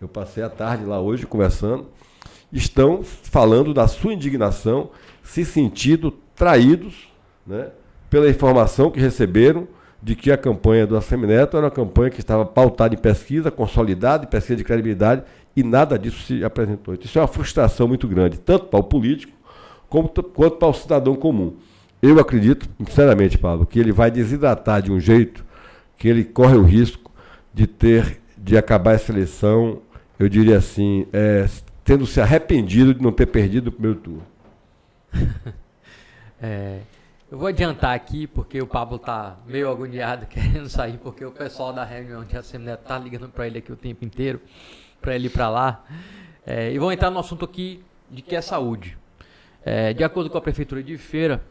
[0.00, 1.86] Eu passei a tarde lá hoje conversando,
[2.50, 4.90] estão falando da sua indignação,
[5.22, 7.08] se sentindo traídos
[7.46, 7.68] né,
[8.10, 9.66] pela informação que receberam
[10.02, 14.24] de que a campanha do Assemineto era uma campanha que estava pautada em pesquisa, consolidada,
[14.24, 15.22] em pesquisa de credibilidade,
[15.54, 16.94] e nada disso se apresentou.
[16.94, 19.32] Isso é uma frustração muito grande, tanto para o político
[19.88, 21.54] como, quanto para o cidadão comum.
[22.00, 25.44] Eu acredito, sinceramente, Paulo, que ele vai desidratar de um jeito
[25.96, 27.12] que ele corre o risco
[27.54, 29.78] de ter, de acabar essa eleição,
[30.18, 31.46] eu diria assim, é,
[31.84, 34.22] tendo se arrependido de não ter perdido o primeiro turno.
[36.42, 36.80] é,
[37.30, 41.72] eu vou adiantar aqui, porque o Pablo tá meio agoniado querendo sair, porque o pessoal
[41.72, 44.40] da reunião de Assembleia tá ligando para ele aqui o tempo inteiro,
[45.00, 45.84] para ele ir para lá.
[46.44, 48.98] É, e vou entrar no assunto aqui de que é saúde.
[49.64, 51.42] É, de acordo com a Prefeitura de Feira,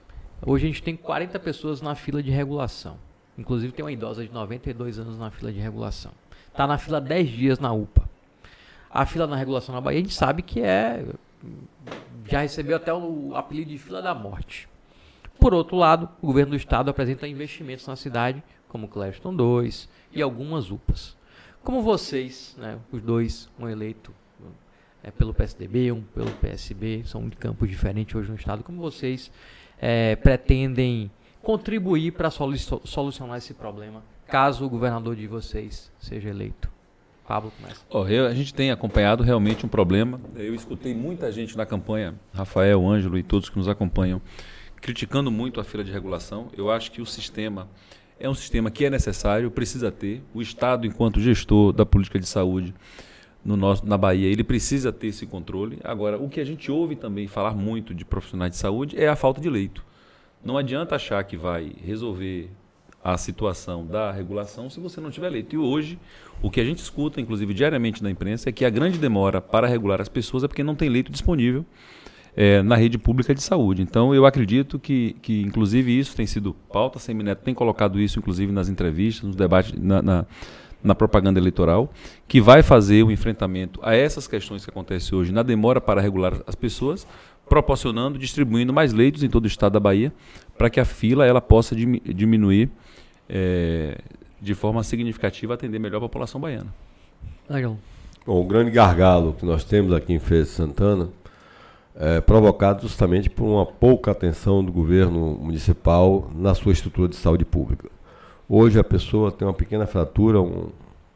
[0.45, 2.97] hoje a gente tem 40 pessoas na fila de regulação.
[3.37, 6.11] Inclusive tem uma idosa de 92 anos na fila de regulação.
[6.49, 8.07] Está na fila 10 dias na UPA.
[8.89, 11.05] A fila na regulação na Bahia a gente sabe que é.
[12.29, 14.69] Já recebeu até o apelido de fila da morte.
[15.41, 19.89] Por outro lado, o governo do estado apresenta investimentos na cidade, como o Cleston 2
[20.13, 21.17] e algumas UPAs.
[21.63, 24.13] Como vocês, né, os dois, um eleito
[25.03, 29.31] é, pelo PSDB, um pelo PSB, são de campos diferentes hoje no estado, como vocês
[29.79, 31.09] é, pretendem
[31.41, 36.69] contribuir para solucionar esse problema, caso o governador de vocês seja eleito?
[37.27, 37.81] Pablo começa.
[37.89, 40.21] Oh, eu, a gente tem acompanhado realmente um problema.
[40.35, 44.21] Eu escutei muita gente na campanha, Rafael, Ângelo e todos que nos acompanham,
[44.81, 46.49] criticando muito a fila de regulação.
[46.57, 47.69] Eu acho que o sistema
[48.19, 50.21] é um sistema que é necessário, precisa ter.
[50.33, 52.73] O Estado, enquanto gestor da política de saúde
[53.43, 55.79] no nosso, na Bahia, ele precisa ter esse controle.
[55.83, 59.15] Agora, o que a gente ouve também falar muito de profissionais de saúde é a
[59.15, 59.83] falta de leito.
[60.43, 62.49] Não adianta achar que vai resolver
[63.03, 65.55] a situação da regulação se você não tiver leito.
[65.55, 65.99] E hoje,
[66.41, 69.67] o que a gente escuta, inclusive diariamente na imprensa, é que a grande demora para
[69.67, 71.65] regular as pessoas é porque não tem leito disponível
[72.35, 73.81] é, na rede pública de saúde.
[73.81, 76.97] Então, eu acredito que, que inclusive, isso tem sido pauta.
[76.97, 80.25] A Semineto tem colocado isso, inclusive, nas entrevistas, nos debates, na, na,
[80.83, 81.91] na propaganda eleitoral,
[82.27, 86.41] que vai fazer o enfrentamento a essas questões que acontecem hoje na demora para regular
[86.47, 87.05] as pessoas,
[87.47, 90.13] proporcionando, distribuindo mais leitos em todo o estado da Bahia,
[90.57, 92.69] para que a fila ela possa diminuir
[93.27, 93.97] é,
[94.41, 96.73] de forma significativa, atender melhor a população baiana.
[97.49, 97.77] Legal.
[98.25, 101.09] Bom, o grande gargalo que nós temos aqui em Feira de Santana
[101.95, 107.45] é provocado justamente por uma pouca atenção do governo municipal na sua estrutura de saúde
[107.45, 107.89] pública.
[108.47, 110.69] Hoje a pessoa tem uma pequena fratura, um,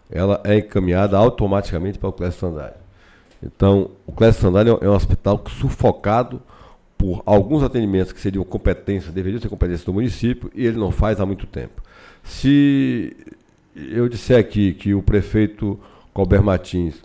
[0.09, 2.75] ela é encaminhada automaticamente para o Clécio Sandari.
[3.43, 6.41] Então, o Clécio Sandali é um hospital sufocado
[6.97, 11.19] por alguns atendimentos que seriam competência, deveriam ser competência do município, e ele não faz
[11.19, 11.81] há muito tempo.
[12.23, 13.15] Se
[13.75, 15.79] eu disser aqui que o prefeito
[16.13, 16.95] Colbert Martins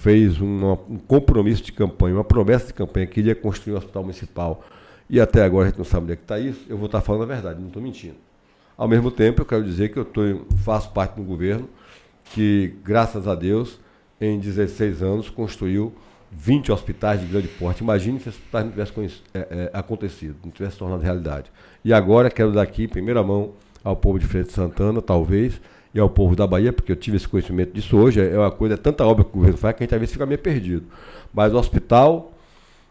[0.00, 4.02] fez uma, um compromisso de campanha, uma promessa de campanha que iria construir um hospital
[4.02, 4.64] municipal,
[5.08, 7.02] e até agora a gente não sabe onde é que está isso, eu vou estar
[7.02, 8.16] falando a verdade, não estou mentindo.
[8.78, 10.22] Ao mesmo tempo, eu quero dizer que eu tô,
[10.64, 11.68] faço parte do governo
[12.32, 13.78] que, graças a Deus,
[14.18, 15.92] em 16 anos, construiu
[16.32, 17.82] 20 hospitais de grande porte.
[17.82, 21.50] Imagine se esse hospital não tivesse é, é, acontecido, não tivesse tornado realidade.
[21.84, 23.52] E agora quero dar aqui, em primeira mão,
[23.84, 25.60] ao povo de Feira de Santana, talvez,
[25.94, 28.74] e ao povo da Bahia, porque eu tive esse conhecimento disso hoje, é uma coisa,
[28.74, 30.86] é tanta obra que o governo faz que a gente às vezes fica meio perdido.
[31.32, 32.32] Mas o hospital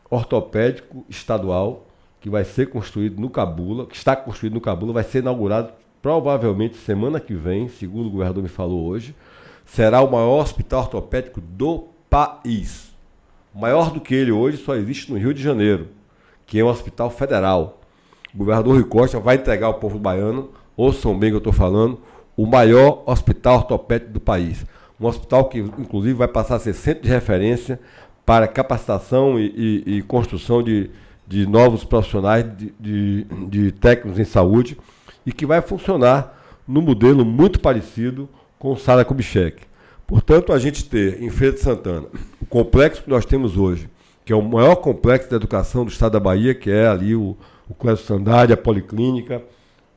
[0.09, 1.85] ortopédico estadual,
[2.19, 6.77] que vai ser construído no Cabula, que está construído no Cabula, vai ser inaugurado provavelmente
[6.77, 9.15] semana que vem, segundo o governador me falou hoje
[9.73, 12.89] será o maior hospital ortopédico do país.
[13.53, 15.89] Maior do que ele hoje só existe no Rio de Janeiro,
[16.45, 17.79] que é um hospital federal.
[18.33, 21.53] O governador Rui Costa vai entregar ao povo baiano, ouçam bem o que eu estou
[21.53, 21.99] falando,
[22.41, 24.65] o maior hospital ortopédico do país.
[24.97, 27.77] Um hospital que, inclusive, vai passar a ser centro de referência
[28.25, 30.89] para capacitação e, e, e construção de,
[31.27, 34.77] de novos profissionais, de, de, de técnicos em saúde,
[35.25, 36.33] e que vai funcionar
[36.65, 39.63] num modelo muito parecido com Sara Kubitschek.
[40.07, 42.07] Portanto, a gente ter em Feira de Santana
[42.41, 43.89] o complexo que nós temos hoje,
[44.23, 47.35] que é o maior complexo de educação do estado da Bahia, que é ali o,
[47.67, 49.43] o Sandade, a Policlínica,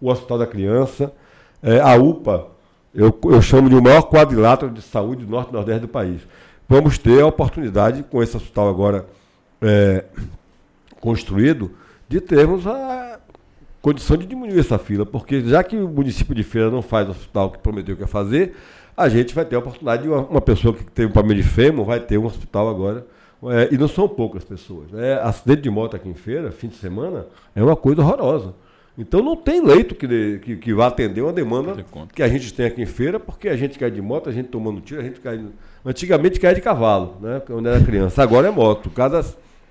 [0.01, 1.13] o Hospital da Criança,
[1.63, 2.49] é, a UPA,
[2.95, 6.21] eu, eu chamo de o maior quadrilátero de saúde do norte e nordeste do país.
[6.69, 9.07] Vamos ter a oportunidade, com esse hospital agora
[9.61, 10.05] é,
[11.01, 11.71] construído,
[12.09, 13.21] de termos a
[13.81, 17.11] condição de diminuir essa fila, porque já que o município de Feira não faz o
[17.11, 18.55] hospital que prometeu que ia fazer,
[18.97, 21.49] a gente vai ter a oportunidade de uma, uma pessoa que teve um problema de
[21.49, 23.07] fêmur vai ter um hospital agora.
[23.45, 24.93] É, e não são poucas pessoas.
[24.93, 25.15] Né?
[25.15, 28.55] Acidente de moto aqui em Feira, fim de semana, é uma coisa horrorosa.
[28.97, 32.67] Então não tem leito que, que, que vá atender uma demanda que a gente tem
[32.67, 35.21] aqui em feira, porque a gente cai de moto, a gente tomando tiro, a gente
[35.21, 35.43] cai.
[35.85, 37.41] Antigamente caía de cavalo, né?
[37.45, 38.23] Quando era criança.
[38.23, 38.91] Agora é moto.
[38.91, 39.25] Cada,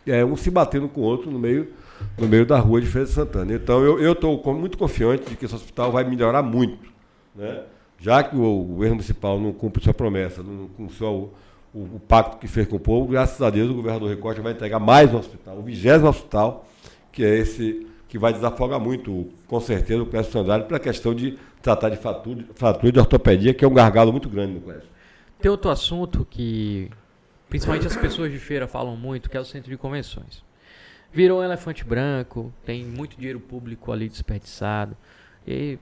[0.08, 1.70] é, um se batendo com o outro no meio
[2.18, 3.54] no meio da rua de Feira de Santana.
[3.54, 6.90] Então eu estou muito confiante de que esse hospital vai melhorar muito.
[7.36, 7.64] Né?
[8.00, 11.30] Já que o governo municipal não cumpre sua promessa, não cumpre o,
[11.74, 14.54] o, o, pacto que fez com o povo, graças a Deus o governador Ricote vai
[14.54, 16.66] entregar mais um hospital, o vigésimo hospital,
[17.12, 21.15] que é esse que vai desafogar muito, com certeza, o Clécio Sandário para a questão
[21.15, 24.89] de tratar de fratura, fratura de ortopedia, que é um gargalo muito grande no Clécio.
[25.39, 26.91] Tem outro assunto que,
[27.47, 30.43] principalmente as pessoas de feira falam muito, que é o centro de convenções.
[31.13, 34.97] Virou um elefante branco, tem muito dinheiro público ali desperdiçado.
[35.47, 35.80] E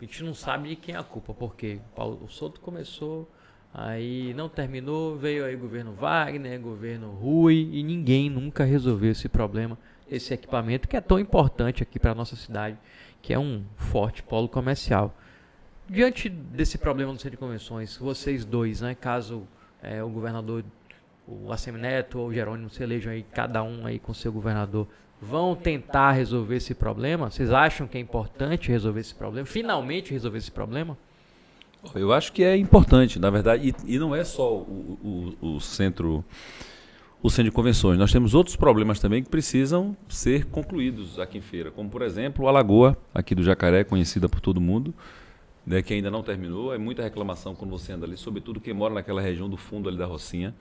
[0.00, 3.28] a gente não sabe de quem é a culpa, porque o Souto começou
[3.72, 9.78] Aí não terminou, veio aí governo Wagner, governo Rui e ninguém nunca resolveu esse problema,
[10.10, 12.76] esse equipamento que é tão importante aqui para nossa cidade,
[13.22, 15.14] que é um forte polo comercial.
[15.88, 19.46] Diante desse problema no centro de convenções, vocês dois, né, caso
[19.82, 20.64] é, o governador,
[21.26, 24.86] o Assemineto ou o Jerônimo se elejam aí, cada um aí com seu governador,
[25.20, 27.30] vão tentar resolver esse problema?
[27.30, 29.46] Vocês acham que é importante resolver esse problema?
[29.46, 30.96] Finalmente resolver esse problema?
[31.94, 35.60] Eu acho que é importante, na verdade, e, e não é só o, o, o,
[35.60, 36.24] centro
[37.22, 37.98] o centro de convenções.
[37.98, 42.48] Nós temos outros problemas também que precisam ser concluídos aqui em feira, como por exemplo
[42.48, 44.94] a lagoa aqui do Jacaré, conhecida por todo mundo,
[45.66, 46.74] né, que ainda não terminou.
[46.74, 49.98] É muita reclamação quando você anda ali, sobretudo quem mora naquela região do fundo ali
[49.98, 50.54] da Rocinha.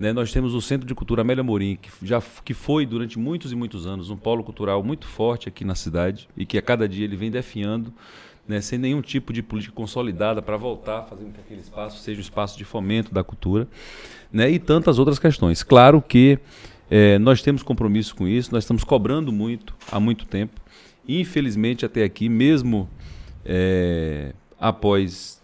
[0.00, 3.52] Né, nós temos o Centro de Cultura Amélia Morim, que, já, que foi durante muitos
[3.52, 6.88] e muitos anos um polo cultural muito forte aqui na cidade e que a cada
[6.88, 7.92] dia ele vem definhando
[8.46, 12.22] né, sem nenhum tipo de política consolidada para voltar, fazendo que aquele espaço seja um
[12.22, 13.68] espaço de fomento da cultura,
[14.32, 15.62] né, e tantas outras questões.
[15.62, 16.38] Claro que
[16.90, 20.60] é, nós temos compromisso com isso, nós estamos cobrando muito há muito tempo.
[21.08, 22.88] Infelizmente, até aqui, mesmo
[23.44, 25.40] é, após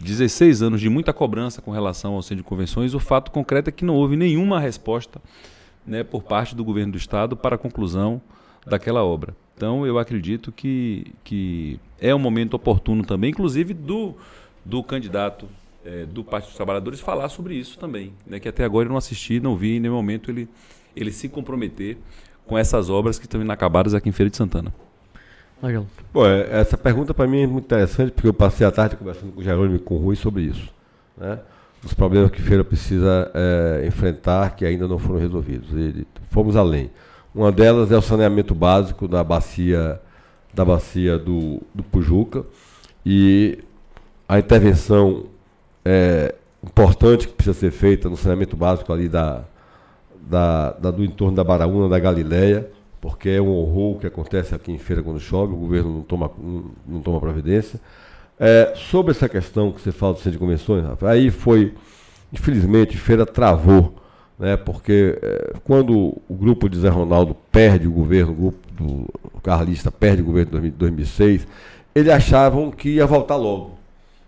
[0.00, 3.72] 16 anos de muita cobrança com relação ao centro de convenções, o fato concreto é
[3.72, 5.20] que não houve nenhuma resposta
[5.86, 8.20] né, por parte do governo do Estado para a conclusão
[8.66, 9.34] daquela obra.
[9.56, 14.14] Então, eu acredito que, que é um momento oportuno também, inclusive do,
[14.64, 15.46] do candidato
[15.84, 18.12] é, do Partido dos Trabalhadores, falar sobre isso também.
[18.26, 20.48] Né, que até agora eu não assisti, não vi em nenhum momento ele,
[20.96, 21.96] ele se comprometer
[22.44, 24.74] com essas obras que estão inacabadas aqui em Feira de Santana.
[26.12, 29.30] Bom, é, essa pergunta para mim é muito interessante, porque eu passei a tarde conversando
[29.32, 30.74] com o Jerônimo e com o Rui sobre isso.
[31.16, 31.38] Né?
[31.84, 35.68] Os problemas que Feira precisa é, enfrentar que ainda não foram resolvidos.
[35.72, 36.90] E fomos além.
[37.32, 40.00] Uma delas é o saneamento básico da bacia
[40.52, 42.44] da bacia do, do Pujuca
[43.04, 43.58] e
[44.28, 45.24] a intervenção
[45.84, 49.44] é, importante que precisa ser feita no saneamento básico ali da,
[50.20, 54.70] da, da, do entorno da Baraúna, da Galileia, porque é um horror que acontece aqui
[54.70, 57.80] em Feira quando chove, o governo não toma, não, não toma providência.
[58.38, 61.74] É, sobre essa questão que você fala do centro de convenções, aí foi,
[62.32, 63.94] infelizmente, Feira travou
[64.42, 69.40] né, porque é, quando o grupo de Zé Ronaldo perde o governo, o grupo do
[69.40, 71.46] Carlista perde o governo em 2006,
[71.94, 73.78] eles achavam que ia voltar logo,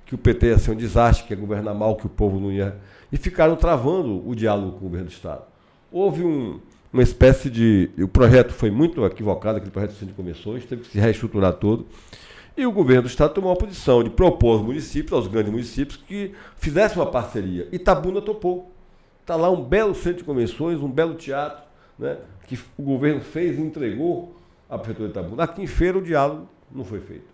[0.07, 2.53] que o PT ia ser um desastre, que ia governar mal, que o povo não
[2.53, 2.77] ia.
[3.11, 5.43] E ficaram travando o diálogo com o governo do Estado.
[5.91, 6.61] Houve um,
[6.93, 7.91] uma espécie de.
[7.99, 11.87] O projeto foi muito equivocado, aquele projeto de comissões, teve que se reestruturar todo.
[12.57, 15.97] E o governo do Estado tomou a posição de propor aos municípios, aos grandes municípios,
[15.97, 17.67] que fizessem uma parceria.
[17.73, 18.74] Itabuna topou.
[19.25, 21.65] Está lá um belo centro de convenções, um belo teatro,
[21.99, 24.37] né, que o governo fez e entregou
[24.69, 25.45] à Prefeitura de Itabuna.
[25.45, 27.25] Aqui em Feira o diálogo não foi feito.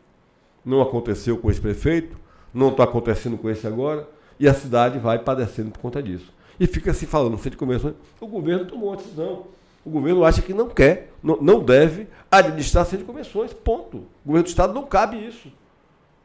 [0.65, 2.17] Não aconteceu com esse prefeito,
[2.55, 6.33] não está acontecendo com esse agora, e a cidade vai padecendo por conta disso.
[6.61, 9.47] E fica se falando no centro de convenções, o governo tomou uma decisão.
[9.85, 13.97] O governo acha que não quer, não, não deve administrar centro de convenções, ponto.
[14.25, 15.51] O governo do Estado não cabe isso.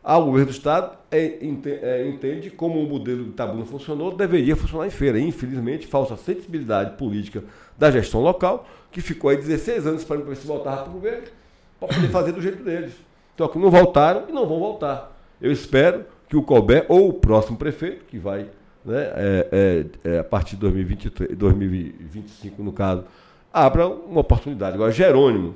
[0.07, 1.39] Ah, o governo do Estado é,
[1.81, 5.19] é, entende como o modelo de Itabuna funcionou, deveria funcionar em feira.
[5.19, 7.43] Infelizmente, falta sensibilidade política
[7.75, 11.23] da gestão local, que ficou aí 16 anos para ver se voltar para o governo,
[11.79, 12.93] para poder fazer do jeito deles.
[13.33, 15.11] Então, que não voltaram e não vão voltar.
[15.41, 18.45] Eu espero que o Colbert ou o próximo prefeito, que vai,
[18.85, 23.05] né, é, é, é a partir de 2023, 2025, no caso,
[23.51, 24.75] abra uma oportunidade.
[24.75, 25.55] Agora, Jerônimo,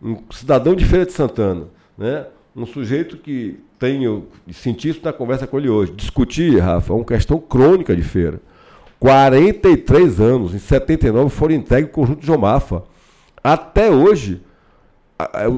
[0.00, 1.66] um cidadão de Feira de Santana,
[1.98, 5.90] né, um sujeito que tenho senti isso na conversa com ele hoje.
[5.90, 8.40] Discutir, Rafa, é uma questão crônica de feira.
[9.00, 12.84] 43 anos, em 79 foram entregues o conjunto de Jomafa.
[13.42, 14.40] Até hoje,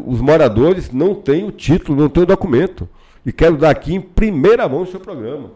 [0.07, 2.89] os moradores não têm o título, não têm o documento.
[3.27, 5.51] E quero dar aqui em primeira mão o seu programa.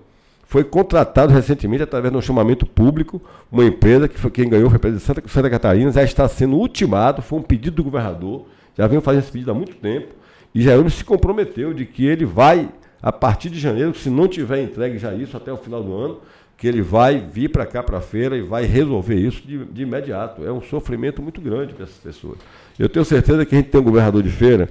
[0.45, 3.19] Foi contratado recentemente, através de um chamamento público,
[3.51, 7.23] uma empresa que foi quem ganhou, foi a Santa, Santa Catarina, já está sendo ultimado,
[7.23, 8.45] foi um pedido do governador,
[8.77, 10.18] já vem fazendo esse pedido há muito tempo
[10.59, 12.69] e Jair se comprometeu de que ele vai,
[13.01, 16.19] a partir de janeiro, se não tiver entregue já isso até o final do ano,
[16.57, 19.83] que ele vai vir para cá para a feira e vai resolver isso de, de
[19.83, 20.45] imediato.
[20.45, 22.39] É um sofrimento muito grande para essas pessoas.
[22.77, 24.69] Eu tenho certeza que a gente tem um governador de feira,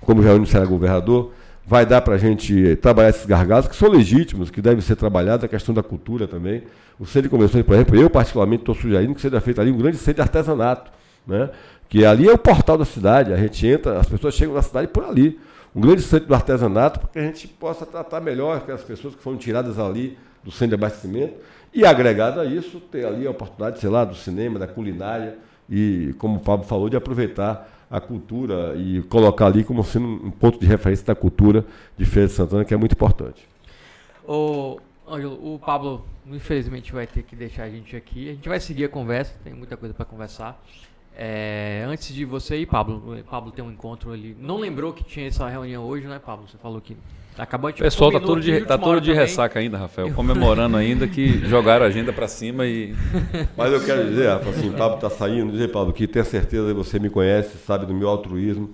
[0.00, 1.32] como Jair não será governador,
[1.66, 5.42] vai dar para a gente trabalhar esses gargalos que são legítimos, que devem ser trabalhados,
[5.42, 6.62] a questão da cultura também.
[6.96, 9.78] O centro de convenções, por exemplo, eu particularmente estou sugerindo que seja feito ali um
[9.78, 10.92] grande centro de artesanato,
[11.26, 11.50] né?
[11.88, 14.88] Que ali é o portal da cidade, a gente entra, as pessoas chegam na cidade
[14.88, 15.38] por ali.
[15.74, 19.22] Um grande centro do artesanato, para que a gente possa tratar melhor aquelas pessoas que
[19.22, 21.34] foram tiradas ali do centro de abastecimento.
[21.72, 25.36] E agregado a isso, ter ali a oportunidade, sei lá, do cinema, da culinária,
[25.68, 30.30] e, como o Pablo falou, de aproveitar a cultura e colocar ali como sendo um
[30.30, 31.64] ponto de referência da cultura
[31.96, 33.46] de Feira de Santana, que é muito importante.
[35.06, 38.30] Ângelo, o Pablo infelizmente vai ter que deixar a gente aqui.
[38.30, 40.62] A gente vai seguir a conversa, tem muita coisa para conversar.
[41.16, 44.36] É, antes de você ir, Pablo, o Pablo tem um encontro ali.
[44.40, 46.46] Não lembrou que tinha essa reunião hoje, né, Pablo?
[46.48, 46.96] Você falou que
[47.38, 51.06] acabou de O pessoal tá todo de, tá todo de ressaca ainda, Rafael, comemorando ainda
[51.06, 52.94] que jogaram a agenda para cima e.
[53.56, 56.74] Mas eu quero dizer, Rafa, assim, Pablo tá saindo, dizer, Pablo, que tenha certeza que
[56.74, 58.70] você me conhece, sabe do meu altruísmo,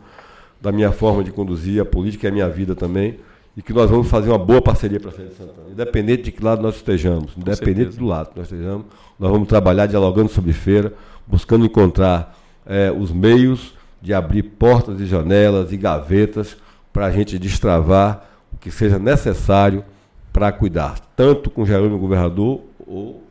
[0.60, 3.18] da minha forma de conduzir, a política é a minha vida também
[3.56, 5.68] e que nós vamos fazer uma boa parceria para a Feira de Santana.
[5.70, 8.86] Independente de que lado nós estejamos, independente do lado que nós estejamos,
[9.18, 10.92] nós vamos trabalhar dialogando sobre feira,
[11.30, 16.56] buscando encontrar é, os meios de abrir portas e janelas e gavetas
[16.92, 19.84] para a gente destravar o que seja necessário
[20.32, 23.22] para cuidar, tanto com o Jerônimo Governador ou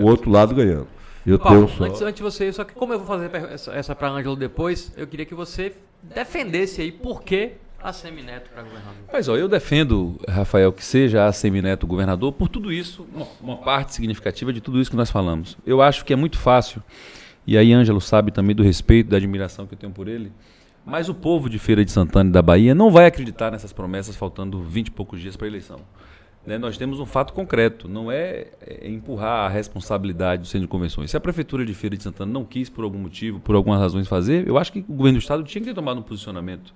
[0.00, 0.88] o outro lado ganhando.
[1.26, 1.84] Eu Paulo, tenho só...
[1.84, 4.92] antes, antes de você, só que como eu vou fazer essa, essa para Ângelo depois,
[4.96, 7.52] eu queria que você defendesse aí por que
[7.82, 8.94] a Semineto para governador?
[9.12, 13.06] Mas ó, eu defendo, Rafael, que seja a Semineto governador por tudo isso,
[13.40, 15.56] uma parte significativa de tudo isso que nós falamos.
[15.64, 16.82] Eu acho que é muito fácil,
[17.46, 20.32] e aí Ângelo sabe também do respeito, da admiração que eu tenho por ele,
[20.84, 24.16] mas o povo de Feira de Santana e da Bahia não vai acreditar nessas promessas
[24.16, 25.80] faltando 20 e poucos dias para a eleição.
[26.46, 30.70] Né, nós temos um fato concreto, não é, é, empurrar a responsabilidade do centro de
[30.70, 31.10] convenções.
[31.10, 34.08] Se a Prefeitura de Feira de Santana não quis, por algum motivo, por algumas razões,
[34.08, 36.72] fazer, eu acho que o governo do Estado tinha que ter tomado um posicionamento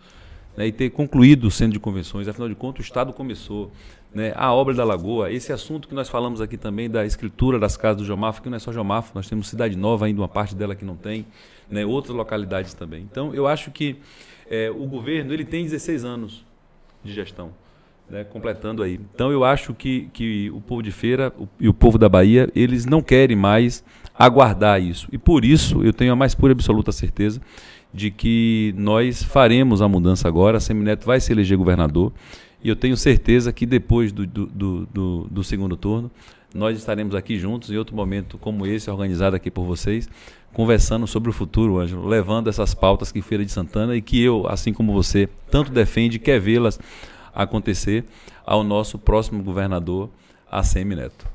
[0.57, 2.28] né, e ter concluído o centro de convenções.
[2.28, 3.70] Afinal de contas, o Estado começou.
[4.14, 7.78] Né, a obra da Lagoa, esse assunto que nós falamos aqui também da escritura das
[7.78, 10.55] casas do Jomafo, que não é só Jomafo, nós temos Cidade Nova ainda, uma parte
[10.55, 11.24] dela que não tem,
[11.70, 13.07] né, outras localidades também.
[13.11, 13.96] Então, eu acho que
[14.50, 16.44] é, o governo ele tem 16 anos
[17.03, 17.50] de gestão.
[18.11, 19.00] Né, completando aí.
[19.14, 22.50] Então eu acho que, que o povo de feira o, e o povo da Bahia,
[22.55, 23.82] eles não querem mais
[24.14, 25.09] aguardar isso.
[25.11, 27.40] E por isso eu tenho a mais pura e absoluta certeza
[27.93, 32.12] de que nós faremos a mudança agora, a Semineto vai se eleger governador,
[32.62, 36.11] e eu tenho certeza que depois do, do, do, do segundo turno,
[36.55, 40.09] nós estaremos aqui juntos em outro momento como esse, organizado aqui por vocês,
[40.53, 44.47] conversando sobre o futuro, Ângelo, levando essas pautas que Feira de Santana e que eu,
[44.47, 46.78] assim como você, tanto defende e quer vê-las
[47.34, 48.05] acontecer
[48.45, 50.11] ao nosso próximo governador,
[50.51, 51.26] a Semineto.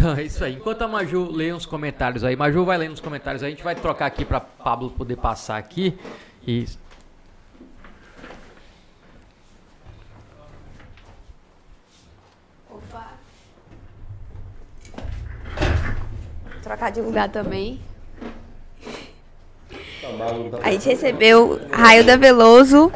[0.00, 0.54] Então é isso aí.
[0.54, 3.62] Enquanto a Maju lê uns comentários aí, Maju vai lendo os comentários aí, a gente
[3.62, 5.98] vai trocar aqui para Pablo poder passar aqui.
[6.46, 6.66] E
[12.70, 13.12] Opa.
[16.62, 17.78] Trocar de lugar também.
[20.62, 22.90] A gente recebeu Railda Veloso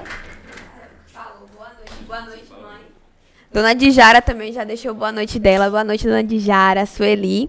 [3.55, 5.71] Dona Dijara também já deixou boa noite dela.
[5.71, 7.49] Boa noite, Dona Dijara, Sueli.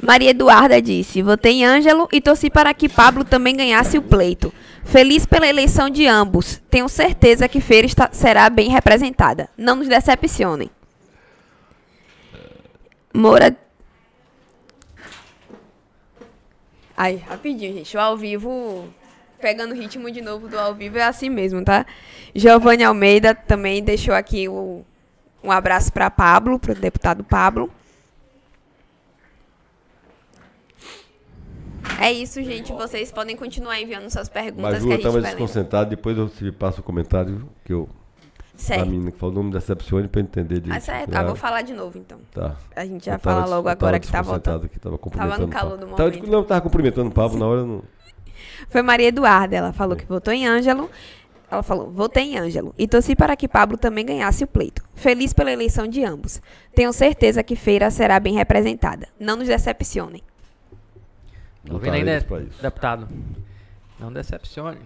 [0.00, 4.54] Maria Eduarda disse: Votei em Ângelo e torci para que Pablo também ganhasse o pleito.
[4.84, 6.62] Feliz pela eleição de ambos.
[6.70, 9.48] Tenho certeza que Feira está, será bem representada.
[9.58, 10.70] Não nos decepcionem.
[13.12, 13.56] Moura.
[16.96, 17.96] Ai, rapidinho, gente.
[17.96, 18.88] O ao vivo.
[19.40, 21.84] Pegando o ritmo de novo do ao vivo é assim mesmo, tá?
[22.32, 24.84] Giovanni Almeida também deixou aqui o,
[25.46, 27.70] um abraço para Pablo, para o deputado Pablo.
[32.00, 32.72] É isso, gente.
[32.72, 34.82] Vocês podem continuar enviando suas perguntas.
[34.82, 35.90] Mas eu estava desconcentrado.
[35.90, 37.88] Depois eu te passo o comentário que eu.
[38.56, 38.82] Certo.
[38.82, 40.76] A menina que falou, não me decepcione para entender disso.
[40.76, 41.14] Ah, certo.
[41.14, 42.18] Ah, vou falar de novo, então.
[42.32, 42.56] Tá.
[42.74, 44.64] A gente já fala logo agora que tá voltando.
[44.64, 45.96] Aqui, tava, tava no calor do momento.
[45.96, 47.64] Tava, não, tava cumprimentando o Pablo na hora.
[47.64, 47.82] Não...
[48.70, 49.56] Foi Maria Eduarda.
[49.56, 49.98] Ela falou é.
[49.98, 50.90] que votou em Ângelo.
[51.50, 54.84] Ela falou: votei em Ângelo e torci para que Pablo também ganhasse o pleito.
[54.94, 56.42] Feliz pela eleição de ambos.
[56.74, 59.08] Tenho certeza que Feira será bem representada.
[59.18, 60.22] Não nos decepcionem.
[61.64, 62.20] Tô vendo ainda,
[62.60, 63.08] deputado.
[63.98, 64.80] Não decepcione.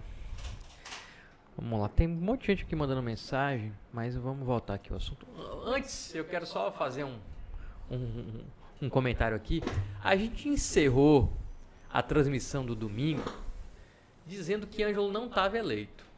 [1.57, 4.97] Vamos lá, tem um monte de gente aqui mandando mensagem, mas vamos voltar aqui ao
[4.97, 5.27] assunto.
[5.65, 7.17] Antes, eu quero só fazer um,
[7.91, 8.41] um,
[8.81, 9.61] um comentário aqui.
[10.03, 11.31] A gente encerrou
[11.91, 13.23] a transmissão do domingo
[14.25, 16.10] dizendo que Ângelo não estava eleito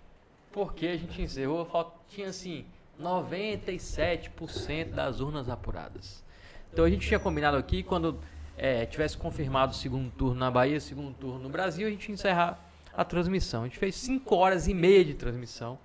[0.54, 1.68] porque a gente encerrou,
[2.08, 2.66] tinha assim
[3.01, 6.24] 97% das urnas apuradas.
[6.72, 8.20] Então a gente tinha combinado aqui quando
[8.56, 12.14] é, tivesse confirmado o segundo turno na Bahia, segundo turno no Brasil, a gente ia
[12.14, 12.60] encerrar
[12.95, 13.64] a transmissão.
[13.64, 15.80] A gente fez 5 horas e meia de transmissão.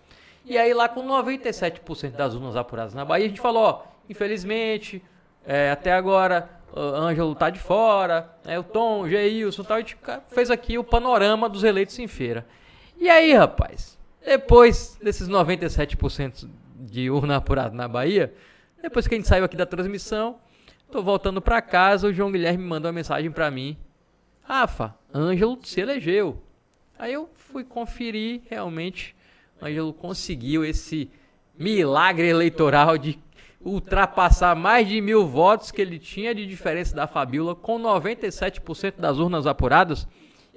[0.45, 5.03] E aí lá com 97% das urnas apuradas na Bahia, a gente falou, ó, infelizmente,
[5.47, 9.97] é, até agora Ângelo tá de fora, né, o Tom, o Geilson tal, a gente
[10.29, 12.47] fez aqui o panorama dos eleitos em feira.
[12.99, 16.49] E aí, rapaz, depois desses 97%
[16.81, 18.33] de urna apurada na Bahia,
[18.81, 20.39] depois que a gente saiu aqui da transmissão,
[20.91, 23.77] tô voltando para casa, o João Guilherme me mandou uma mensagem para mim.
[24.43, 26.43] Rafa, Ângelo se elegeu.
[26.99, 29.15] Aí eu fui conferir, realmente,
[29.63, 31.11] Ângelo conseguiu esse
[31.59, 33.19] milagre eleitoral de
[33.61, 39.19] ultrapassar mais de mil votos que ele tinha de diferença da Fabiola, com 97% das
[39.19, 40.07] urnas apuradas.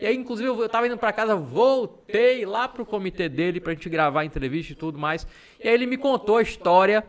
[0.02, 3.88] E aí, inclusive, eu tava indo para casa, voltei lá pro comitê dele pra gente
[3.88, 5.28] gravar a entrevista e tudo mais.
[5.64, 7.06] E aí ele me contou a história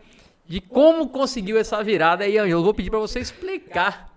[0.47, 2.28] de como conseguiu essa virada.
[2.28, 4.12] E eu vou pedir para você explicar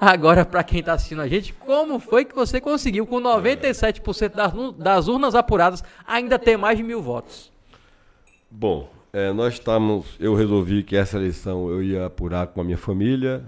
[0.00, 4.52] agora para quem tá assistindo a gente, como foi que você conseguiu, com 97% das,
[4.76, 7.50] das urnas apuradas, ainda ter mais de mil votos?
[8.48, 10.06] Bom, é, nós estamos.
[10.20, 13.42] Eu resolvi que essa eleição eu ia apurar com a minha família.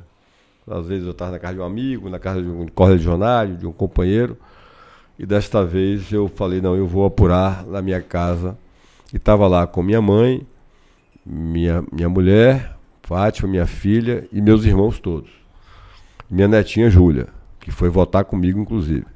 [0.67, 3.67] Às vezes eu estava na casa de um amigo, na casa de um correligionário, de
[3.67, 4.37] um companheiro.
[5.23, 8.59] E desta vez eu falei, não, eu vou apurar na minha casa.
[9.13, 10.45] E estava lá com minha mãe,
[11.25, 15.31] minha, minha mulher, Fátima, minha filha e meus irmãos todos.
[16.29, 17.29] Minha netinha Júlia,
[17.61, 19.07] que foi votar comigo, inclusive.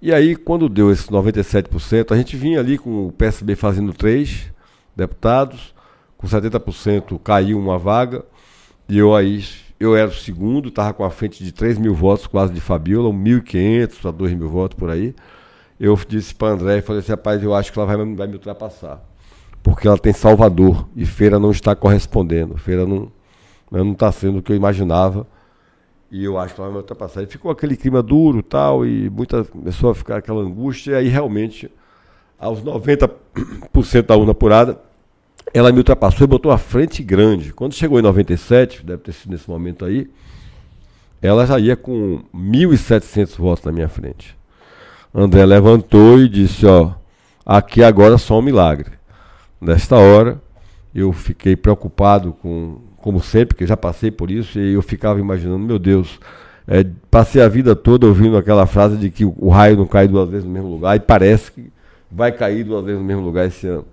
[0.00, 4.52] E aí, quando deu esses 97%, a gente vinha ali com o PSB fazendo três
[4.94, 5.74] deputados,
[6.16, 8.24] com 70% caiu uma vaga,
[8.88, 9.42] e eu aí
[9.80, 13.08] eu era o segundo, estava com a frente de 3 mil votos quase de Fabiola,
[13.10, 15.14] 1.500 para 2 mil votos por aí.
[15.78, 18.34] Eu disse para André e falei assim, rapaz, eu acho que ela vai, vai me
[18.34, 19.02] ultrapassar.
[19.62, 22.56] Porque ela tem Salvador e Feira não está correspondendo.
[22.58, 23.10] Feira não
[23.70, 25.26] não está sendo o que eu imaginava.
[26.10, 27.22] E eu acho que ela vai me ultrapassar.
[27.22, 31.08] E ficou aquele clima duro tal, e muita começou a ficar aquela angústia, e aí
[31.08, 31.70] realmente,
[32.38, 33.08] aos 90%
[34.06, 34.80] da urna apurada,
[35.52, 37.52] ela me ultrapassou e botou a frente grande.
[37.52, 40.08] Quando chegou em 97, deve ter sido nesse momento aí,
[41.20, 44.36] ela já ia com 1.700 votos na minha frente.
[45.14, 46.92] André levantou e disse: Ó,
[47.44, 48.92] aqui agora só um milagre.
[49.60, 50.40] Nesta hora,
[50.94, 55.66] eu fiquei preocupado com, como sempre, porque já passei por isso, e eu ficava imaginando:
[55.66, 56.18] meu Deus,
[56.66, 60.28] é, passei a vida toda ouvindo aquela frase de que o raio não cai duas
[60.28, 61.72] vezes no mesmo lugar, e parece que
[62.10, 63.84] vai cair duas vezes no mesmo lugar esse ano.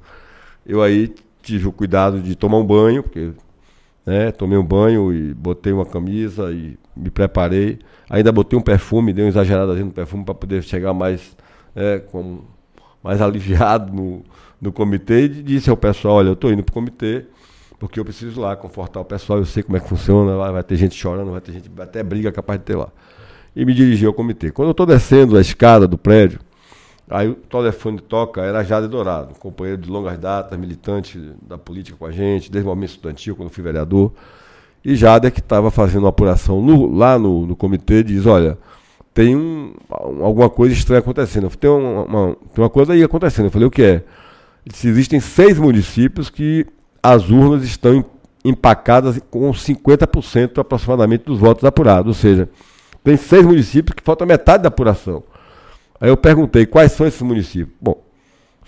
[0.65, 1.13] Eu aí
[1.47, 3.31] tive o cuidado de tomar um banho, porque
[4.05, 7.79] né, tomei um banho e botei uma camisa e me preparei.
[8.09, 11.35] Ainda botei um perfume, dei um exagerado no perfume para poder chegar mais,
[11.75, 12.41] é, com,
[13.03, 14.23] mais aliviado no,
[14.61, 17.25] no comitê e disse ao pessoal, olha, eu estou indo para o comitê
[17.79, 20.75] porque eu preciso lá confortar o pessoal, eu sei como é que funciona, vai ter
[20.75, 22.89] gente chorando, vai ter gente, até briga capaz de ter lá.
[23.55, 24.51] E me dirigi ao comitê.
[24.51, 26.39] Quando eu estou descendo a escada do prédio,
[27.09, 32.05] Aí o telefone toca, era Jade Dourado, companheiro de longas datas, militante da política com
[32.05, 34.11] a gente, desde o momento estudantil, quando fui vereador.
[34.83, 38.57] E Jade é que estava fazendo uma apuração no, lá no, no comitê, diz, olha,
[39.13, 39.73] tem um,
[40.21, 41.49] alguma coisa estranha acontecendo.
[41.49, 43.45] Tem uma, uma, tem uma coisa aí acontecendo.
[43.45, 44.03] Eu falei, o que é?
[44.65, 46.65] Disse, existem seis municípios que
[47.01, 48.05] as urnas estão
[48.43, 52.07] empacadas com 50% aproximadamente dos votos apurados.
[52.09, 52.49] Ou seja,
[53.03, 55.23] tem seis municípios que falta metade da apuração.
[55.99, 57.75] Aí eu perguntei quais são esses municípios.
[57.81, 58.03] Bom,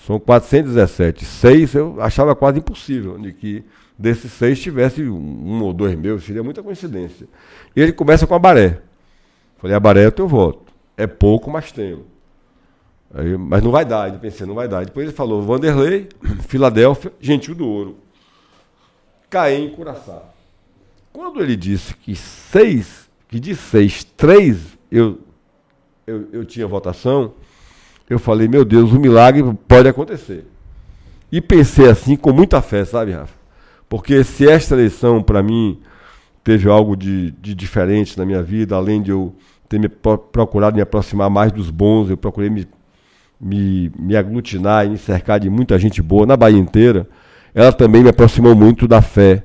[0.05, 1.25] são 417.
[1.25, 3.63] Seis eu achava quase impossível de que
[3.97, 7.27] desses seis tivesse um, ou dois meus, seria muita coincidência.
[7.75, 8.81] E ele começa com a Baré.
[9.57, 10.71] Falei, a Baré é o teu voto.
[10.95, 12.05] É pouco, mas tenho.
[13.13, 14.85] Aí, mas não vai dar, eu pensei, não vai dar.
[14.85, 16.07] Depois ele falou Vanderlei,
[16.47, 17.97] Filadélfia, Gentil do Ouro,
[19.29, 20.23] Caém e Curaçá.
[21.11, 25.19] Quando ele disse que seis, que de seis, três eu
[26.09, 27.33] eu, eu tinha votação,
[28.09, 30.45] eu falei, meu Deus, o milagre pode acontecer.
[31.31, 33.37] E pensei assim com muita fé, sabe, Rafa?
[33.87, 35.79] Porque se esta eleição, para mim,
[36.43, 39.35] teve algo de, de diferente na minha vida, além de eu
[39.67, 42.67] ter me procurado me aproximar mais dos bons, eu procurei me,
[43.39, 47.07] me, me aglutinar e me cercar de muita gente boa na Bahia inteira,
[47.53, 49.43] ela também me aproximou muito da fé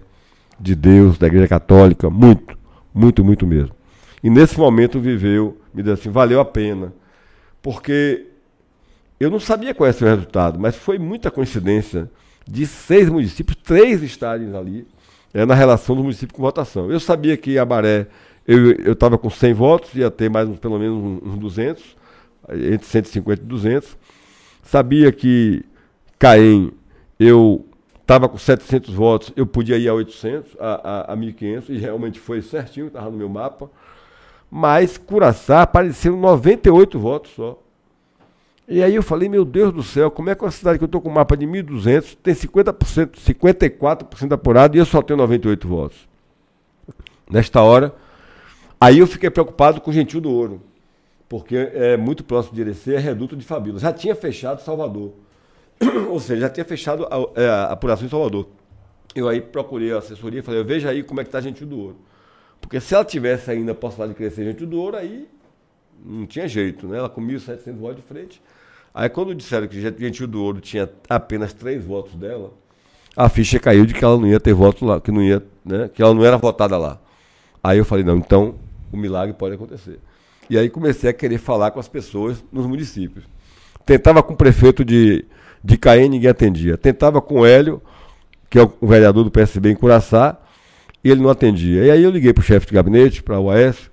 [0.58, 2.56] de Deus, da Igreja Católica, muito,
[2.94, 3.74] muito, muito mesmo.
[4.22, 6.92] E nesse momento viveu me deu assim, valeu a pena.
[7.60, 8.26] Porque
[9.18, 12.10] eu não sabia qual ia ser o resultado, mas foi muita coincidência
[12.46, 14.86] de seis municípios, três estarem ali,
[15.32, 16.90] é, na relação do município com votação.
[16.90, 18.06] Eu sabia que Abaré,
[18.46, 21.96] eu estava com 100 votos, ia ter mais pelo menos uns 200,
[22.50, 23.96] entre 150 e 200.
[24.62, 25.64] Sabia que
[26.18, 26.72] Caém,
[27.18, 27.66] eu
[28.00, 32.20] estava com 700 votos, eu podia ir a 800, a, a, a 1.500, e realmente
[32.20, 33.70] foi certinho, estava no meu mapa
[34.56, 37.60] mas Curaçá apareceu 98 votos só.
[38.68, 40.86] E aí eu falei, meu Deus do céu, como é que uma cidade que eu
[40.86, 45.66] estou com um mapa de 1.200 tem 50%, 54% apurado e eu só tenho 98
[45.66, 46.08] votos?
[47.28, 47.96] Nesta hora,
[48.80, 50.62] aí eu fiquei preocupado com o Gentil do Ouro,
[51.28, 53.80] porque é muito próximo de Irecê, é reduto de Fabíola.
[53.80, 55.14] Já tinha fechado Salvador,
[56.08, 58.46] ou seja, já tinha fechado a, é, a apuração em Salvador.
[59.16, 61.76] Eu aí procurei a assessoria e falei, veja aí como é que está Gentil do
[61.76, 61.96] Ouro.
[62.64, 65.28] Porque se ela tivesse ainda a possibilidade de crescer gente do ouro, aí
[66.04, 66.98] não tinha jeito, né?
[66.98, 68.42] Ela com 1.700 votos de frente.
[68.94, 72.52] Aí quando disseram que Gentil do Ouro tinha apenas três votos dela,
[73.16, 75.90] a ficha caiu de que ela não ia ter voto lá, que não ia, né,
[75.92, 77.00] que ela não era votada lá.
[77.62, 78.54] Aí eu falei, não, então
[78.92, 79.98] o milagre pode acontecer.
[80.48, 83.24] E aí comecei a querer falar com as pessoas nos municípios.
[83.84, 85.24] Tentava com o prefeito de,
[85.62, 86.76] de Caém, ninguém atendia.
[86.76, 87.82] Tentava com o Hélio,
[88.48, 90.38] que é o vereador do PSB em Curaçá,
[91.04, 91.84] e ele não atendia.
[91.84, 93.90] E aí eu liguei para o chefe de gabinete, para o Aécio,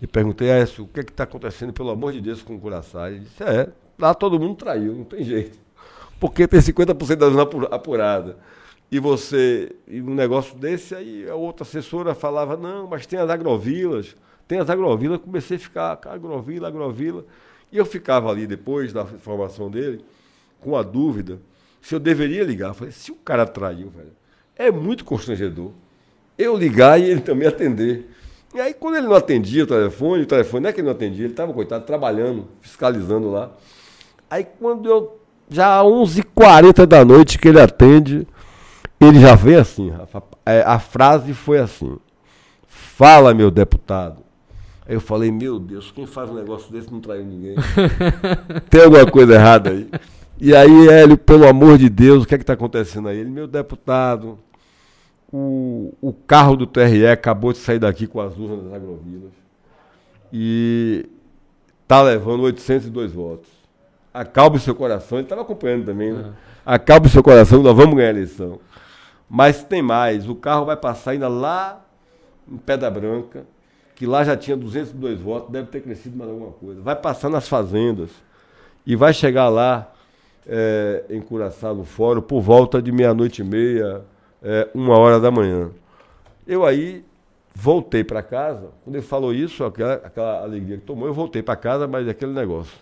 [0.00, 3.10] e perguntei, Aécio, o que é está acontecendo, pelo amor de Deus, com o Curaçá?
[3.10, 5.58] Ele disse, é, lá todo mundo traiu, não tem jeito.
[6.20, 8.38] Porque tem 50% da zona apurada.
[8.90, 13.28] E você, e um negócio desse, aí a outra assessora falava, não, mas tem as
[13.28, 14.14] agrovilas,
[14.46, 17.24] tem as agrovilas, comecei a ficar, agrovila, agrovila.
[17.72, 20.04] E eu ficava ali, depois da informação dele,
[20.60, 21.40] com a dúvida
[21.82, 22.68] se eu deveria ligar.
[22.68, 24.12] Eu falei, se o cara traiu, velho,
[24.54, 25.72] é muito constrangedor
[26.38, 28.10] eu ligar e ele também atender.
[28.54, 30.94] E aí, quando ele não atendia o telefone, o telefone não é que ele não
[30.94, 33.50] atendia, ele estava, coitado, trabalhando, fiscalizando lá.
[34.30, 35.20] Aí, quando eu,
[35.50, 38.26] já às 11h40 da noite que ele atende,
[39.00, 40.22] ele já vem assim, Rafa.
[40.46, 41.96] É, a frase foi assim:
[42.66, 44.22] Fala, meu deputado.
[44.86, 47.56] Aí eu falei, meu Deus, quem faz um negócio desse não traiu ninguém.
[48.70, 49.88] Tem alguma coisa errada aí.
[50.38, 53.18] E aí, Hélio, pelo amor de Deus, o que é que está acontecendo aí?
[53.18, 54.38] Ele, meu deputado,
[55.36, 59.32] o, o carro do TRE acabou de sair daqui com as urnas das agrovilas
[60.32, 61.10] e
[61.82, 63.50] está levando 802 votos.
[64.12, 66.20] Acalme o seu coração, ele estava acompanhando também, né?
[66.20, 66.32] Uhum.
[66.64, 68.60] Acalme o seu coração, nós vamos ganhar a eleição.
[69.28, 71.84] Mas tem mais, o carro vai passar ainda lá
[72.48, 73.44] em Pedra Branca,
[73.96, 76.80] que lá já tinha 202 votos, deve ter crescido mais alguma coisa.
[76.80, 78.10] Vai passar nas fazendas
[78.86, 79.92] e vai chegar lá
[80.46, 84.04] é, em Curaçá, no fórum, por volta de meia-noite e meia,
[84.44, 85.70] é, uma hora da manhã.
[86.46, 87.02] Eu aí
[87.54, 91.56] voltei para casa, quando ele falou isso, aquela, aquela alegria que tomou, eu voltei para
[91.56, 92.74] casa, mas aquele negócio.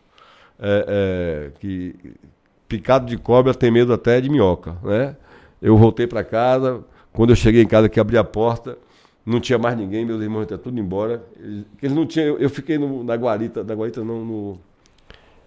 [0.58, 1.94] É, é, que
[2.68, 5.16] picado de cobra tem medo até de minhoca, né?
[5.60, 6.82] Eu voltei para casa,
[7.12, 8.76] quando eu cheguei em casa que abri a porta,
[9.24, 11.22] não tinha mais ninguém, meus irmãos estavam tudo embora.
[11.38, 14.58] Eles, eles não tinham, eu, eu fiquei no, na guarita, na guarita não, no,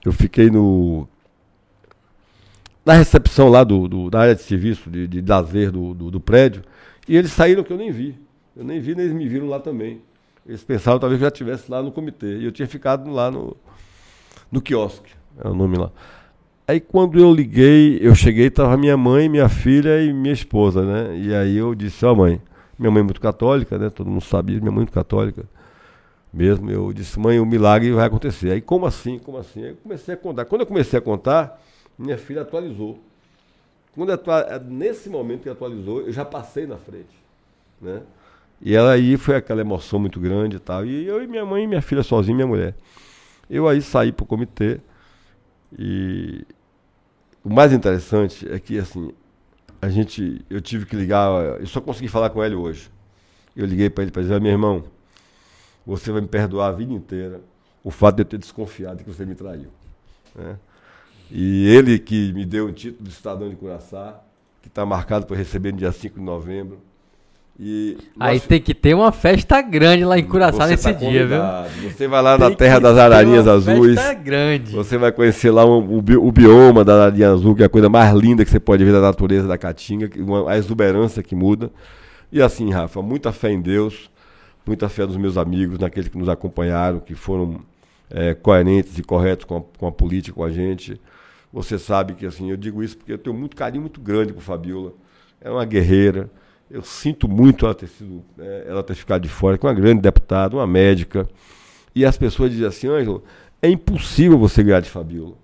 [0.06, 1.08] eu fiquei no
[2.86, 6.20] na recepção lá do, do, da área de serviço, de, de lazer do, do, do,
[6.20, 6.62] prédio,
[7.08, 8.16] e eles saíram que eu nem vi.
[8.56, 10.02] Eu nem vi, nem eles me viram lá também.
[10.46, 12.38] Eles pensavam talvez que eu já estivesse lá no comitê.
[12.38, 13.58] E eu tinha ficado lá no,
[14.52, 15.12] no quiosque,
[15.44, 15.92] é o nome lá.
[16.68, 21.18] Aí quando eu liguei, eu cheguei, estava minha mãe, minha filha e minha esposa, né?
[21.18, 22.42] E aí eu disse, ó oh, mãe,
[22.78, 23.90] minha mãe é muito católica, né?
[23.90, 25.44] Todo mundo sabia, minha mãe é muito católica
[26.36, 26.70] mesmo.
[26.70, 28.52] Eu disse, mãe, o milagre vai acontecer.
[28.52, 29.64] Aí como assim, como assim?
[29.64, 30.46] Aí eu comecei a contar.
[30.46, 31.62] Quando eu comecei a contar,
[31.98, 33.00] minha filha atualizou.
[33.94, 34.60] Quando atua...
[34.60, 37.16] nesse momento que atualizou, eu já passei na frente,
[37.82, 38.02] né?
[38.62, 40.86] E ela aí foi aquela emoção muito grande e tal.
[40.86, 42.76] E eu e minha mãe e minha filha sozinha, minha mulher.
[43.50, 44.80] Eu aí saí para o comitê
[45.78, 46.44] e
[47.44, 49.12] o mais interessante é que assim,
[49.82, 52.90] a gente, eu tive que ligar, eu só consegui falar com ele hoje.
[53.56, 54.84] Eu liguei para ele para dizer, meu irmão,
[55.86, 57.42] você vai me perdoar a vida inteira
[57.84, 59.70] o fato de eu ter desconfiado que você me traiu.
[60.34, 60.58] Né?
[61.32, 64.20] E ele que me deu o título de cidadão de Curaçá,
[64.62, 66.80] que está marcado para receber no dia 5 de novembro.
[67.58, 68.48] E Aí nós...
[68.48, 71.90] tem que ter uma festa grande lá em Curaçá nesse tá dia, viu?
[71.90, 73.96] Você vai lá tem na terra das ararinhas azuis.
[73.96, 74.74] Festa grande.
[74.74, 77.88] Você vai conhecer lá o, o, o, bioma da ararinha azul, que é a coisa
[77.88, 81.72] mais linda que você pode ver da natureza da caatinga, uma, a exuberância que muda.
[82.30, 84.12] E assim, Rafa, muita fé em Deus,
[84.66, 87.62] muita fé dos meus amigos, naqueles que nos acompanharam, que foram
[88.10, 91.00] é, coerentes e corretos com a, com a política, com a gente.
[91.56, 94.42] Você sabe que assim, eu digo isso porque eu tenho muito carinho muito grande por
[94.42, 94.92] Fabiola.
[95.40, 96.30] É uma guerreira.
[96.70, 99.74] Eu sinto muito ela ter sido, né, ela ter ficado de fora, que é uma
[99.74, 101.26] grande deputada, uma médica.
[101.96, 103.24] E as pessoas dizem assim, Ângelo,
[103.62, 105.36] é impossível você ganhar de Fabiola.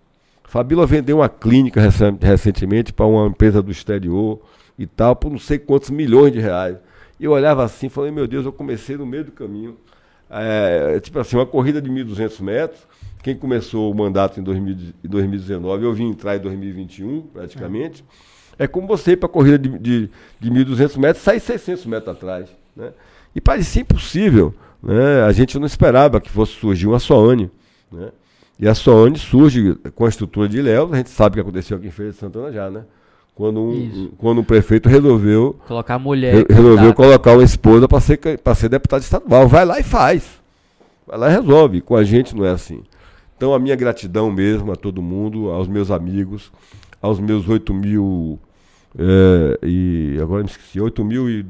[0.44, 1.80] Fabiola vendeu uma clínica
[2.20, 4.42] recentemente para uma empresa do exterior
[4.78, 6.76] e tal, por não sei quantos milhões de reais.
[7.18, 9.78] Eu olhava assim e falei, meu Deus, eu comecei no meio do caminho.
[10.34, 12.80] É, tipo assim, uma corrida de 1.200 metros,
[13.22, 18.04] quem começou o mandato em, 2000, em 2019, eu vim entrar em 2021, praticamente.
[18.58, 20.10] É, é como você ir para a corrida de, de,
[20.40, 22.50] de 1.200 metros, sair 600 metros atrás.
[22.76, 22.94] Né?
[23.36, 24.54] E parecia impossível.
[24.82, 25.24] Né?
[25.24, 27.52] A gente não esperava que fosse surgir uma Soane.
[27.92, 28.10] Né?
[28.58, 31.78] E a Soane surge com a estrutura de Léo, a gente sabe o que aconteceu
[31.78, 32.86] aqui em Feira de Santana já, né?
[33.42, 38.00] Quando um, quando um prefeito resolveu colocar a mulher, re, resolveu colocar uma esposa para
[38.00, 40.40] ser para ser deputado estadual, vai lá e faz.
[41.08, 41.82] Vai lá e resolve.
[41.82, 42.84] Com a gente não é assim.
[43.36, 46.52] Então, a minha gratidão mesmo a todo mundo, aos meus amigos,
[47.02, 48.38] aos meus 8 mil.
[48.96, 51.44] É, e agora me esqueci, 8 mil e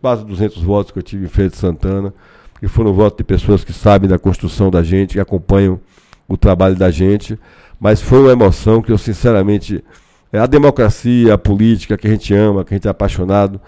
[0.00, 2.12] quase 200 votos que eu tive em Feira de Santana,
[2.58, 5.78] que foram votos de pessoas que sabem da construção da gente, que acompanham
[6.26, 7.38] o trabalho da gente.
[7.78, 9.84] Mas foi uma emoção que eu, sinceramente,
[10.32, 13.60] é a democracia, a política que a gente ama, que a gente é apaixonado,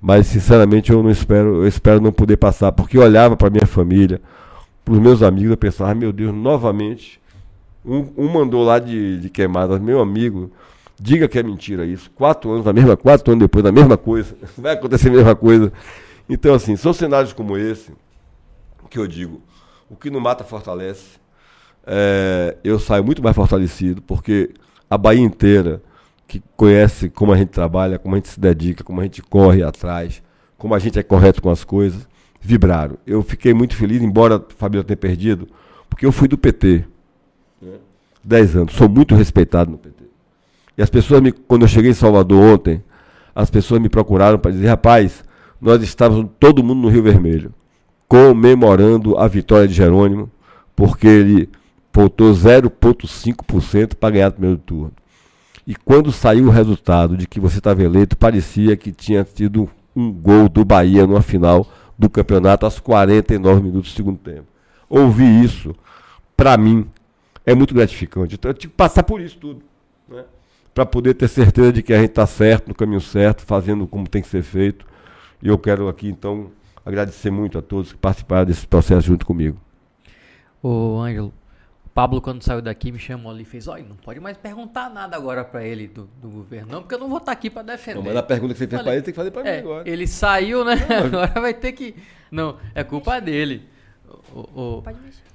[0.00, 3.66] mas sinceramente eu não espero, eu espero não poder passar, porque eu olhava para minha
[3.66, 4.20] família,
[4.84, 7.20] para os meus amigos, eu pensava, meu Deus, novamente,
[7.84, 10.50] um, um mandou lá de, de queimada, meu amigo,
[10.98, 14.34] diga que é mentira isso, quatro anos, a mesma, quatro anos depois, a mesma coisa,
[14.56, 15.72] vai acontecer a mesma coisa.
[16.28, 17.92] Então, assim, são cenários como esse
[18.90, 19.40] que eu digo,
[19.88, 21.20] o que não mata fortalece.
[21.86, 24.50] É, eu saio muito mais fortalecido, porque
[24.88, 25.80] a Bahia inteira,
[26.30, 29.64] que conhece como a gente trabalha, como a gente se dedica, como a gente corre
[29.64, 30.22] atrás,
[30.56, 32.06] como a gente é correto com as coisas,
[32.40, 32.96] vibraram.
[33.04, 35.48] Eu fiquei muito feliz, embora a família tenha perdido,
[35.88, 36.84] porque eu fui do PT.
[37.60, 37.72] Né?
[38.22, 40.04] Dez anos, sou muito respeitado no PT.
[40.78, 42.80] E as pessoas, me, quando eu cheguei em Salvador ontem,
[43.34, 45.24] as pessoas me procuraram para dizer, rapaz,
[45.60, 47.52] nós estávamos todo mundo no Rio Vermelho,
[48.06, 50.30] comemorando a vitória de Jerônimo,
[50.76, 51.48] porque ele
[51.92, 54.92] faltou 0,5% para ganhar o primeiro turno.
[55.66, 60.12] E quando saiu o resultado de que você estava eleito, parecia que tinha tido um
[60.12, 61.66] gol do Bahia numa final
[61.98, 64.46] do campeonato aos 49 minutos do segundo tempo.
[64.88, 65.74] Ouvir isso,
[66.36, 66.86] para mim,
[67.44, 68.34] é muito gratificante.
[68.34, 69.62] Então eu tive que passar por isso tudo.
[70.08, 70.24] Né?
[70.74, 74.08] Para poder ter certeza de que a gente está certo, no caminho certo, fazendo como
[74.08, 74.86] tem que ser feito.
[75.42, 76.50] E eu quero aqui, então,
[76.84, 79.58] agradecer muito a todos que participaram desse processo junto comigo.
[80.62, 81.32] Ô, Ângelo,
[81.92, 85.16] Pablo, quando saiu daqui, me chamou ali e fez: Olha, não pode mais perguntar nada
[85.16, 87.62] agora para ele do, do, governo, não, porque eu não vou estar tá aqui para
[87.62, 87.96] defender.
[87.96, 89.58] Não, mas a pergunta que você fez para ele tem que fazer para é, mim
[89.68, 89.90] agora.
[89.90, 90.76] Ele saiu, né?
[90.88, 91.96] Não, agora vai ter que.
[92.30, 93.68] Não, é culpa dele.
[94.32, 94.84] O, o...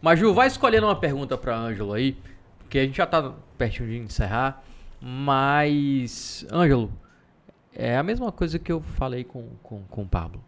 [0.01, 2.18] Maju, vai escolhendo uma pergunta para Ângelo aí,
[2.60, 4.64] porque a gente já tá pertinho de encerrar.
[5.01, 6.91] Mas, Ângelo,
[7.74, 10.41] é a mesma coisa que eu falei com, com, com o Pablo.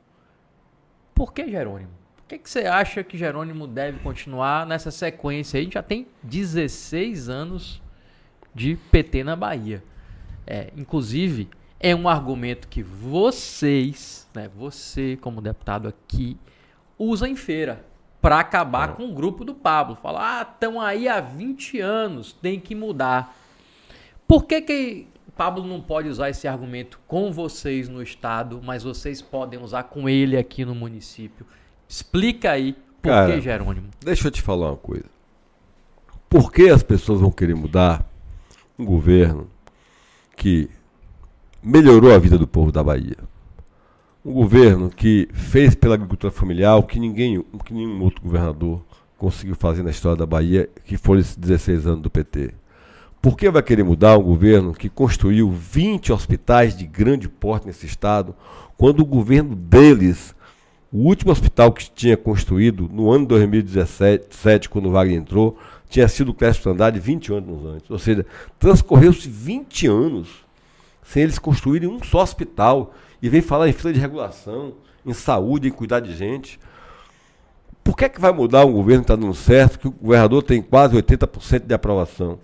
[1.14, 1.91] Por que Jerônimo?
[2.28, 5.57] Por que, que você acha que Jerônimo deve continuar nessa sequência?
[5.57, 7.82] A gente já tem 16 anos
[8.53, 9.82] de PT na Bahia.
[10.45, 11.47] É, inclusive,
[11.80, 16.36] é um argumento que vocês, né, você como deputado aqui,
[16.99, 17.86] usa em feira
[18.21, 19.95] para acabar com o grupo do Pablo.
[19.95, 23.34] Falar, ah, estão aí há 20 anos, tem que mudar.
[24.28, 29.21] Por que, que Pablo não pode usar esse argumento com vocês no estado, mas vocês
[29.21, 31.45] podem usar com ele aqui no município?
[31.88, 33.88] Explica aí por Cara, que Jerônimo.
[34.04, 35.06] Deixa eu te falar uma coisa.
[36.30, 38.06] Por que as pessoas vão querer mudar
[38.78, 39.48] um governo
[40.36, 40.70] que
[41.64, 43.18] melhorou a vida do povo da Bahia?
[44.26, 48.84] Um governo que fez pela agricultura familiar o que ninguém, o que nenhum outro governador
[49.18, 52.54] conseguiu fazer na história da Bahia, que foram esses 16 anos do PT.
[53.22, 57.86] Por que vai querer mudar um governo que construiu 20 hospitais de grande porte nesse
[57.86, 58.36] estado,
[58.78, 60.36] quando o governo deles
[60.92, 65.58] o último hospital que tinha construído no ano de 2017, quando o Wagner entrou,
[65.90, 67.90] tinha sido o Clécio Andrade 20 anos antes.
[67.90, 68.26] Ou seja,
[68.58, 70.46] transcorreu-se 20 anos
[71.04, 72.94] sem eles construírem um só hospital.
[73.22, 74.74] E vem falar em fila de regulação,
[75.06, 76.60] em saúde, em cuidar de gente.
[77.84, 80.44] Por que, é que vai mudar um governo que está dando certo, que o governador
[80.44, 82.38] tem quase 80% de aprovação?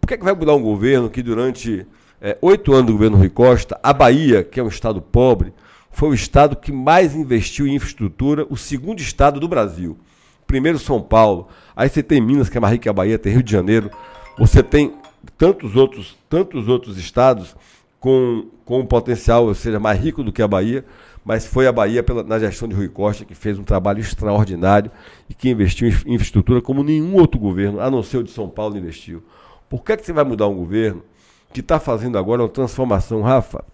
[0.00, 1.86] Por que, é que vai mudar um governo que durante
[2.20, 5.52] eh, oito é, anos do governo Rui Costa, a Bahia, que é um estado pobre,
[5.94, 9.96] foi o estado que mais investiu em infraestrutura, o segundo estado do Brasil.
[10.44, 13.32] Primeiro São Paulo, aí você tem Minas, que é mais rica que a Bahia, tem
[13.32, 13.90] Rio de Janeiro,
[14.36, 14.92] você tem
[15.38, 17.54] tantos outros, tantos outros estados
[18.00, 20.84] com, com um potencial, ou seja, mais rico do que a Bahia,
[21.24, 24.90] mas foi a Bahia, pela, na gestão de Rui Costa, que fez um trabalho extraordinário
[25.30, 28.48] e que investiu em infraestrutura como nenhum outro governo, a não ser o de São
[28.48, 29.22] Paulo, investiu.
[29.70, 31.04] Por que, é que você vai mudar um governo
[31.52, 33.64] que está fazendo agora uma transformação, Rafa?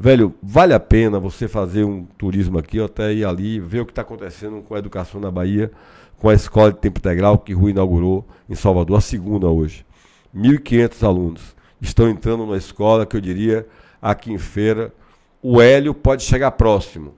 [0.00, 3.90] Velho, vale a pena você fazer um turismo aqui, até ir ali, ver o que
[3.90, 5.72] está acontecendo com a educação na Bahia,
[6.18, 9.84] com a escola de tempo integral que Rui inaugurou em Salvador, a segunda hoje.
[10.32, 13.66] 1.500 alunos estão entrando na escola que eu diria
[14.00, 14.94] aqui em feira.
[15.42, 17.14] O Hélio pode chegar próximo,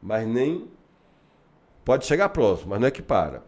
[0.00, 0.68] mas nem.
[1.84, 3.42] Pode chegar próximo, mas não é que para.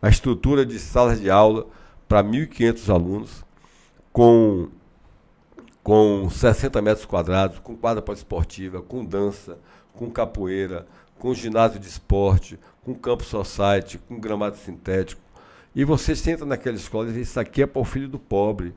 [0.00, 1.66] A estrutura de salas de aula
[2.08, 3.44] para 1.500 alunos,
[4.12, 4.68] com
[5.82, 9.58] com 60 metros quadrados, com quadra esportiva, com dança,
[9.94, 10.86] com capoeira,
[11.18, 15.20] com ginásio de esporte, com campo society, com gramado sintético.
[15.74, 18.74] E você senta naquela escola e diz, isso aqui é para o filho do pobre.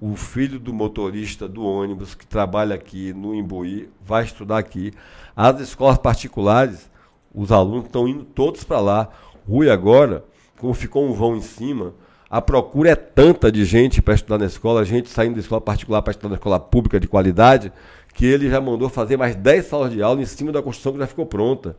[0.00, 4.92] O filho do motorista do ônibus que trabalha aqui no Imbuí vai estudar aqui.
[5.36, 6.90] As escolas particulares,
[7.34, 9.08] os alunos estão indo todos para lá.
[9.48, 10.24] Rui agora,
[10.58, 11.94] como ficou um vão em cima,
[12.30, 16.00] a procura é tanta de gente para estudar na escola, gente saindo da escola particular
[16.00, 17.72] para estudar na escola pública de qualidade,
[18.14, 21.00] que ele já mandou fazer mais 10 salas de aula em cima da construção que
[21.00, 21.76] já ficou pronta.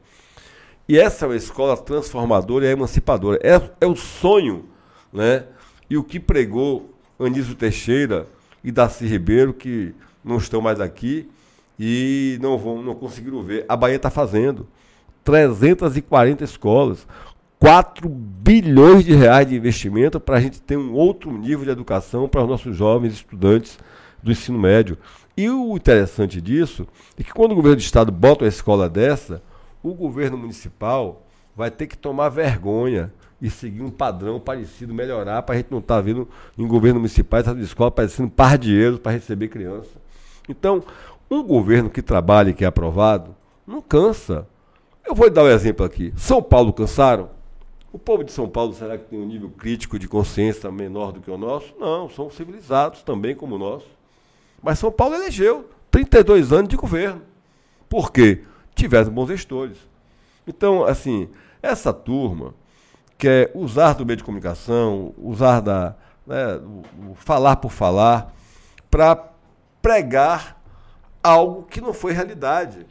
[0.90, 3.40] E essa é uma escola transformadora e emancipadora.
[3.42, 4.66] É, é o sonho,
[5.14, 5.46] né?
[5.90, 8.28] E o que pregou Anísio Teixeira
[8.62, 11.30] e Darcy Ribeiro, que não estão mais aqui
[11.80, 13.66] e não vão, não conseguiram ver.
[13.70, 14.68] A Bahia está fazendo
[15.24, 17.08] 340 escolas,
[17.62, 22.28] 4 bilhões de reais de investimento para a gente ter um outro nível de educação
[22.28, 23.78] para os nossos jovens estudantes
[24.22, 24.98] do ensino médio.
[25.38, 26.88] E o interessante disso
[27.20, 29.44] é que quando o governo do estado bota uma escola dessa,
[29.84, 31.22] o governo municipal
[31.56, 35.78] vai ter que tomar vergonha e seguir um padrão parecido, melhorar, para a gente não
[35.78, 40.02] estar tá vendo em governo municipal essas escolas parecendo pardieros para receber criança.
[40.50, 40.84] Então,
[41.30, 43.36] um governo que trabalha e que é aprovado,
[43.68, 44.48] não cansa.
[45.06, 46.12] Eu vou dar um exemplo aqui.
[46.18, 47.40] São Paulo cansaram?
[47.94, 51.20] O povo de São Paulo será que tem um nível crítico de consciência menor do
[51.20, 51.76] que o nosso?
[51.78, 53.84] Não, são civilizados também como nós.
[54.64, 57.22] Mas São Paulo elegeu 32 anos de governo.
[57.90, 58.44] Por quê?
[58.74, 59.78] Tiveram bons gestores.
[60.48, 61.30] Então, assim,
[61.62, 62.54] essa turma
[63.18, 68.34] quer usar do meio de comunicação, usar da né, o, o falar por falar,
[68.90, 69.32] para
[69.82, 70.62] pregar
[71.22, 72.86] algo que não foi realidade.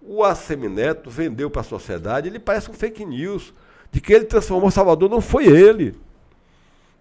[0.00, 3.52] O Assemineto vendeu para a sociedade, ele parece um fake news,
[3.94, 5.94] de que ele transformou Salvador, não foi ele.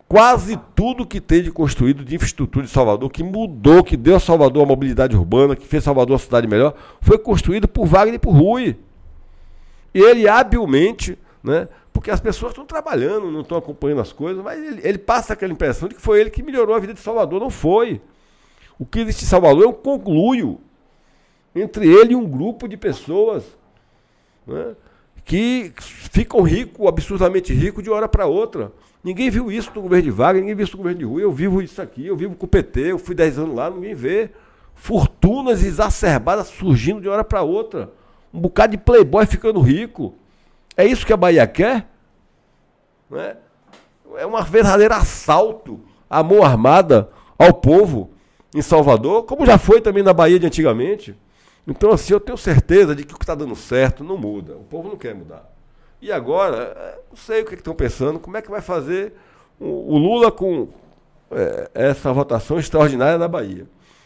[0.07, 4.19] Quase tudo que tem de construído de infraestrutura de Salvador, que mudou, que deu a
[4.19, 8.19] Salvador a mobilidade urbana, que fez Salvador uma cidade melhor, foi construído por Wagner e
[8.19, 8.77] por Rui.
[9.91, 14.63] E ele habilmente, né, porque as pessoas estão trabalhando, não estão acompanhando as coisas, mas
[14.63, 17.39] ele, ele, passa aquela impressão de que foi ele que melhorou a vida de Salvador.
[17.39, 17.99] Não foi.
[18.77, 20.59] O que existe em Salvador é um concluio
[21.55, 23.43] entre ele e um grupo de pessoas
[24.45, 24.75] né,
[25.25, 28.71] que ficam ricos, absurdamente ricos, de hora para outra.
[29.03, 31.23] Ninguém viu isso no governo de Wagner, ninguém viu isso no governo de Rui.
[31.23, 33.93] Eu vivo isso aqui, eu vivo com o PT, eu fui 10 anos lá, ninguém
[33.93, 34.29] vê.
[34.75, 37.91] Fortunas exacerbadas surgindo de hora para outra.
[38.33, 40.15] Um bocado de playboy ficando rico.
[40.75, 41.87] É isso que a Bahia quer?
[43.09, 43.37] Não é?
[44.17, 48.11] é um verdadeiro assalto à mão armada ao povo
[48.53, 51.15] em Salvador, como já foi também na Bahia de antigamente.
[51.65, 54.55] Então, assim, eu tenho certeza de que o que está dando certo não muda.
[54.55, 55.49] O povo não quer mudar.
[56.01, 59.13] E agora, é, não sei o que estão pensando, como é que vai fazer
[59.59, 60.67] o, Lula com
[61.31, 63.65] é, essa votação extraordinária na Bahia.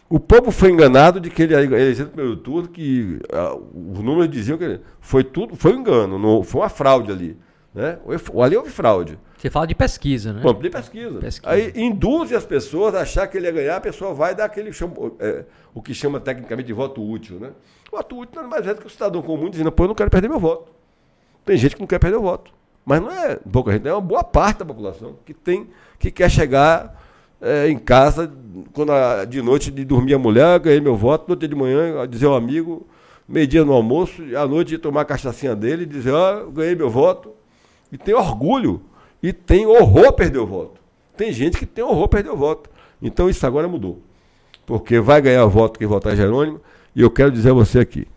[0.09, 4.29] O povo foi enganado de que ele elegeu no primeiro turno, que uh, os números
[4.29, 7.37] diziam que foi tudo, foi um engano, foi uma fraude ali.
[7.73, 7.99] Né?
[8.41, 9.19] Ali houve fraude.
[9.38, 10.41] Você fala de pesquisa, né?
[10.41, 11.19] Bom, de pesquisa.
[11.19, 11.51] pesquisa.
[11.51, 14.71] Aí induz as pessoas a achar que ele ia ganhar, a pessoa vai dar aquele
[15.19, 17.51] é, o que chama tecnicamente de voto útil, né?
[17.91, 19.95] O voto útil nada mais é do que o cidadão comum dizendo, pô, eu não
[19.95, 20.71] quero perder meu voto.
[21.45, 22.51] Tem gente que não quer perder o voto.
[22.83, 25.69] Mas não é pouca gente, é uma boa parte da população que tem,
[25.99, 26.99] que quer chegar
[27.39, 28.31] é, em casa,
[28.73, 32.07] quando a, de noite de dormir a mulher, ganhei meu voto, no dia de manhã,
[32.07, 32.88] dizer ao amigo,
[33.27, 36.89] meio-dia no almoço, à noite de tomar a cachaçinha dele, dizer, ó, oh, ganhei meu
[36.89, 37.33] voto.
[37.91, 38.81] E tem orgulho
[39.22, 40.80] e tem horror perder o voto.
[41.15, 42.70] Tem gente que tem horror perder o voto.
[43.01, 44.01] Então isso agora mudou.
[44.65, 46.61] Porque vai ganhar o voto quem votar Jerônimo.
[46.95, 48.07] E eu quero dizer a você aqui,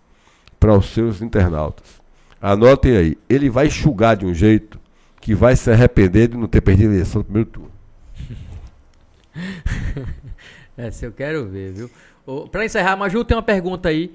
[0.58, 2.00] para os seus internautas,
[2.40, 4.80] anotem aí, ele vai enxugar de um jeito
[5.20, 7.70] que vai se arrepender de não ter perdido a eleição no primeiro turno.
[10.76, 11.90] Essa eu quero ver, viu?
[12.50, 14.14] Para encerrar, Maju, tem uma pergunta aí.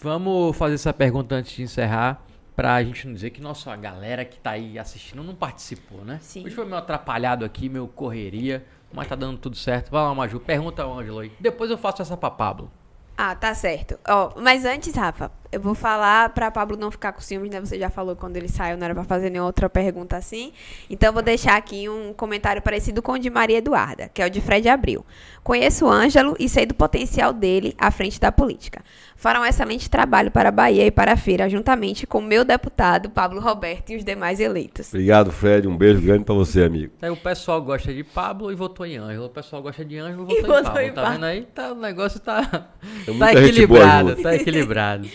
[0.00, 2.25] Vamos fazer essa pergunta antes de encerrar
[2.56, 6.18] pra gente não dizer que nossa galera que tá aí assistindo não participou, né?
[6.22, 6.44] Sim.
[6.44, 9.90] Hoje foi meio atrapalhado aqui, meu correria, mas tá dando tudo certo.
[9.90, 11.32] Vai lá, Maju, pergunta ao Ângelo aí.
[11.38, 12.70] Depois eu faço essa pra Pablo.
[13.18, 13.98] Ah, tá certo.
[14.06, 17.60] Ó, mas antes, Rafa, eu vou falar pra Pablo não ficar com ciúmes, né?
[17.60, 20.52] Você já falou quando ele saiu, não era pra fazer nenhuma outra pergunta assim.
[20.90, 24.26] Então, eu vou deixar aqui um comentário parecido com o de Maria Eduarda, que é
[24.26, 25.04] o de Fred Abril.
[25.42, 28.84] Conheço o Ângelo e sei do potencial dele à frente da política
[29.26, 32.44] fará um excelente trabalho para a Bahia e para a feira, juntamente com o meu
[32.44, 34.90] deputado Pablo Roberto e os demais eleitos.
[34.90, 35.66] Obrigado, Fred.
[35.66, 36.92] Um beijo grande para você, amigo.
[37.02, 39.26] Aí o pessoal gosta de Pablo e votou em Ângelo.
[39.26, 40.80] O pessoal gosta de Ângelo e votou, em Pablo.
[40.80, 41.42] Em tá vendo aí?
[41.42, 42.68] Tá, o negócio tá,
[43.04, 44.14] é tá equilibrado.
[44.14, 45.08] Tá equilibrado.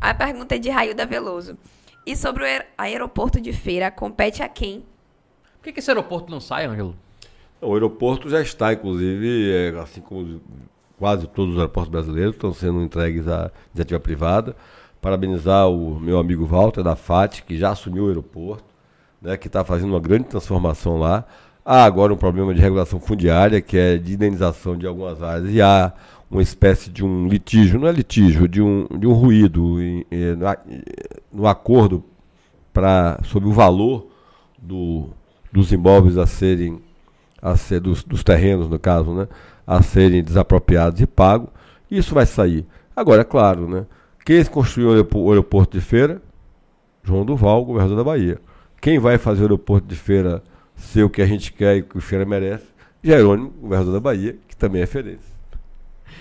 [0.00, 1.58] a pergunta é de Railda Veloso.
[2.06, 4.84] E sobre o aeroporto de feira, compete a quem?
[5.56, 6.94] Por que, que esse aeroporto não sai, Ângelo?
[7.60, 10.40] O aeroporto já está, inclusive, é, assim como
[10.98, 14.56] quase todos os aeroportos brasileiros estão sendo entregues à iniciativa privada.
[15.00, 18.64] Parabenizar o meu amigo Walter da FAT, que já assumiu o aeroporto,
[19.22, 21.24] né, que está fazendo uma grande transformação lá.
[21.64, 25.60] Há agora um problema de regulação fundiária, que é de indenização de algumas áreas, e
[25.60, 25.92] há
[26.30, 29.76] uma espécie de um litígio, não é litígio, de um, de um ruído
[31.32, 32.02] no acordo
[32.72, 34.06] pra, sobre o valor
[34.58, 35.10] do,
[35.52, 36.80] dos imóveis a serem,
[37.40, 39.28] a ser, dos, dos terrenos, no caso, né,
[39.68, 41.50] a serem desapropriados e pagos.
[41.90, 42.66] Isso vai sair.
[42.96, 43.84] Agora, é claro, né?
[44.24, 46.22] Quem construiu o aeroporto de feira?
[47.04, 48.40] João Duval, governador da Bahia.
[48.80, 50.42] Quem vai fazer o aeroporto de feira
[50.74, 52.64] ser o que a gente quer e o que o feira merece?
[53.04, 55.37] Jerônimo, governador da Bahia, que também é feirense.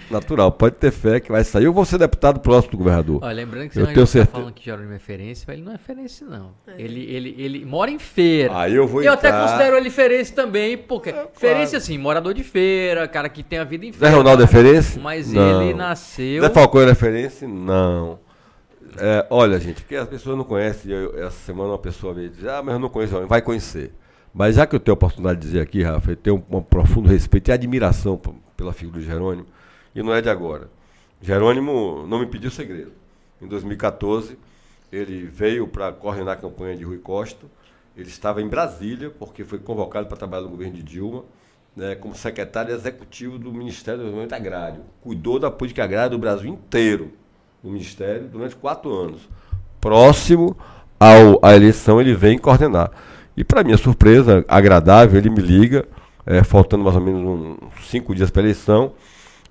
[0.09, 1.65] Natural, pode ter fé que vai sair.
[1.65, 3.19] Eu vou ser deputado próximo do governador.
[3.21, 4.31] Olha, lembrando que Eu você tenho tá certeza.
[4.37, 6.51] falando que Jerônimo é feirense, mas ele não é feirense, não.
[6.77, 8.57] Ele, ele, ele mora em feira.
[8.57, 11.29] Aí eu vou eu até entrar- considero ele feirense também, porque claro.
[11.33, 14.15] feirense assim, morador de feira, cara que tem a vida em Zé feira.
[14.15, 14.99] Ronaldo é mas- feirense?
[14.99, 15.61] Mas Não.
[15.63, 16.41] ele nasceu...
[16.41, 17.47] Zé Falcão é referência?
[17.47, 18.19] Não.
[18.99, 20.91] É, olha, gente, porque as pessoas não conhecem.
[20.91, 23.27] Eu- essa semana uma pessoa veio dizer, ah, mas eu não conheço.
[23.27, 23.91] Vai conhecer.
[24.33, 26.61] Mas já que eu tenho a oportunidade de dizer aqui, Rafa, eu tenho um, um
[26.61, 28.19] profundo respeito e admiração
[28.55, 29.45] pela figura do Jerônimo,
[29.97, 30.69] e não é de agora.
[31.19, 32.91] Jerônimo não me pediu segredo.
[33.41, 34.37] Em 2014,
[34.91, 37.47] ele veio para coordenar a campanha de Rui Costa.
[37.95, 41.23] Ele estava em Brasília, porque foi convocado para trabalhar no governo de Dilma,
[41.75, 44.81] né, como secretário executivo do Ministério do Desenvolvimento Agrário.
[45.01, 47.11] Cuidou da política agrária do Brasil inteiro,
[47.63, 49.27] no Ministério, durante quatro anos.
[49.81, 50.55] Próximo
[50.99, 52.91] ao, à eleição, ele vem coordenar.
[53.35, 55.87] E, para minha surpresa, agradável, ele me liga,
[56.23, 58.93] eh, faltando mais ou menos uns cinco dias para a eleição,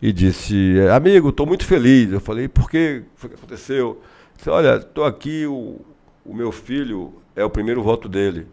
[0.01, 2.12] e disse: Amigo, estou muito feliz.
[2.12, 4.01] Eu falei: Por que foi que aconteceu?
[4.36, 5.80] Disse, Olha, estou aqui, o,
[6.24, 8.47] o meu filho é o primeiro voto dele.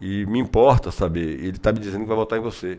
[0.00, 1.40] E me importa saber.
[1.40, 2.78] Ele está me dizendo que vai votar em você.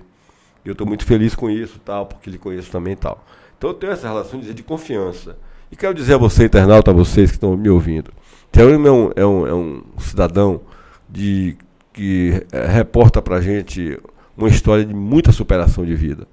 [0.64, 3.24] Eu estou muito feliz com isso, tal, porque ele conheço também tal.
[3.58, 5.38] Então eu tenho essa relação de, confiança.
[5.72, 8.12] E quero dizer a você, internauta, a vocês que estão me ouvindo.
[8.54, 10.62] Jerônimo é um, é um, é um cidadão
[11.08, 11.56] de,
[11.94, 14.00] que eh, reporta para gente
[14.36, 16.28] uma história de muita superação de vida.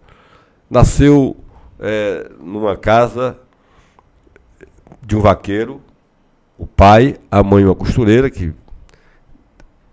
[0.70, 1.36] Nasceu
[1.83, 3.37] eh, numa casa
[5.03, 5.80] de um vaqueiro,
[6.57, 8.55] o pai, a mãe uma costureira, que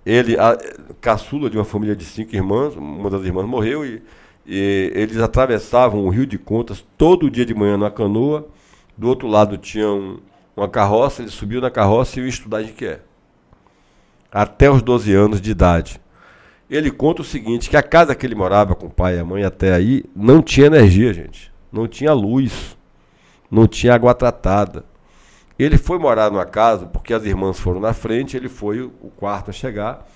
[0.05, 0.55] ele, a,
[1.01, 4.03] caçula de uma família de cinco irmãs, uma das irmãs morreu e,
[4.45, 8.47] e eles atravessavam o Rio de Contas todo dia de manhã na canoa.
[8.95, 10.19] Do outro lado tinha um-
[10.55, 12.99] uma carroça, ele subiu na carroça e ia estudar em Jequié.
[14.31, 15.99] Até os 12 anos de idade.
[16.69, 19.25] Ele conta o seguinte, que a casa que ele morava com o pai e a
[19.25, 21.48] mãe até aí não tinha energia, gente.
[21.71, 22.77] Não tinha luz.
[23.49, 24.85] Não tinha água tratada.
[25.57, 29.49] Ele foi morar numa casa, porque as irmãs foram na frente, ele foi o quarto
[29.49, 30.07] a chegar.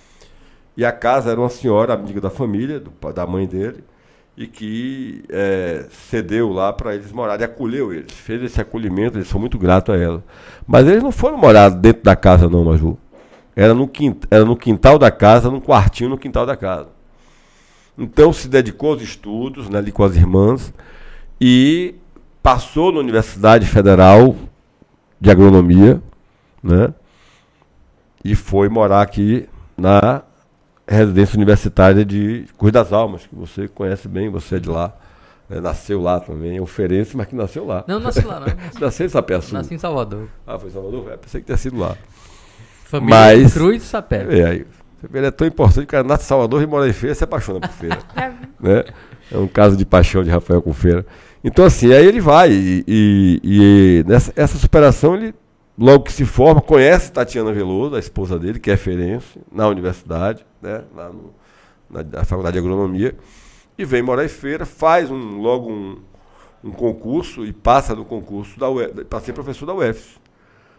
[0.78, 3.84] E a casa era uma senhora amiga da família, do da mãe dele,
[4.36, 9.40] e que eh, cedeu lá para eles morarem, acolheu eles, fez esse acolhimento, eles são
[9.40, 10.24] muito gratos a ela.
[10.66, 12.98] Mas eles não foram morar dentro da casa, não, Maju.
[13.56, 16.90] Era no, quintal, era no quintal da casa, num quartinho no quintal da casa.
[17.98, 20.74] Então se dedicou aos estudos, né, ali com as irmãs,
[21.40, 21.96] e
[22.42, 24.36] passou na Universidade Federal
[25.20, 26.02] de Agronomia,
[26.62, 26.94] né?
[28.24, 30.22] E foi morar aqui na
[30.88, 34.94] residência universitária de Cruz das Almas, que você conhece bem, você é de lá.
[35.50, 37.84] né, nasceu lá também, é oferense, mas que nasceu lá.
[37.88, 38.48] Não, nasci lá, não.
[38.80, 39.58] Nasceu em Sapé-Sul.
[39.58, 40.28] Nasci em Salvador.
[40.48, 41.12] Ah, foi em Salvador?
[41.12, 41.96] É, pensei que tinha sido lá.
[42.86, 44.26] Família Mas- Cruz e Sapé.
[44.40, 44.66] É, aí,
[45.14, 47.24] ele é tão importante que o cara nasce em Salvador e mora em feira, se
[47.24, 47.98] apaixona por feira.
[48.60, 48.86] né?
[49.32, 51.06] É um caso de paixão de Rafael com feira.
[51.44, 55.34] Então, assim, aí ele vai e, e- e nessa essa superação ele,
[55.78, 60.46] logo que se forma, conhece Tatiana Veloso, a esposa dele, que é ferense, na universidade,
[60.62, 60.84] né?
[60.96, 61.34] lá no,
[61.90, 63.16] na, na Faculdade de Agronomia,
[63.78, 65.98] e vem morar em feira, faz um, logo um,
[66.64, 68.56] um concurso e passa no concurso
[69.10, 70.22] para ser professor da UFS.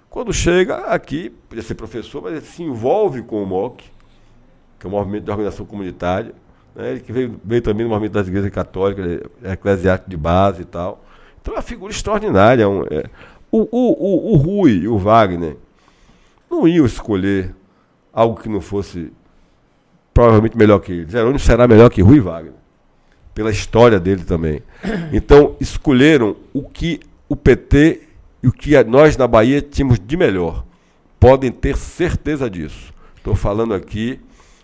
[0.08, 3.82] Quando chega aqui, podia ser professor, mas ele se envolve com o MOC,
[4.78, 6.32] que é o Movimento de Organização Comunitária,
[6.74, 6.92] né?
[6.92, 10.64] ele que veio, veio também no movimento das igrejas católicas, é eclesiástico de base e
[10.64, 11.04] tal.
[11.40, 12.62] Então é uma figura extraordinária.
[12.62, 13.04] é um- é-
[13.50, 15.56] o, o, o, o Rui e o Wagner
[16.50, 17.54] não iam escolher
[18.12, 19.12] algo que não fosse
[20.12, 21.10] provavelmente melhor que ele.
[21.10, 22.52] Jerônimo será melhor que Rui e Wagner,
[23.34, 24.62] pela história dele também.
[25.12, 28.02] Então escolheram o que o PT
[28.42, 30.64] e o que nós na Bahia tínhamos de melhor.
[31.18, 32.92] Podem ter certeza disso.
[33.16, 34.20] Estou falando aqui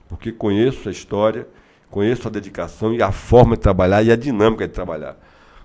[0.08, 1.46] porque conheço a história,
[1.91, 5.16] conheço a dedicação e a forma de trabalhar e a dinâmica de trabalhar.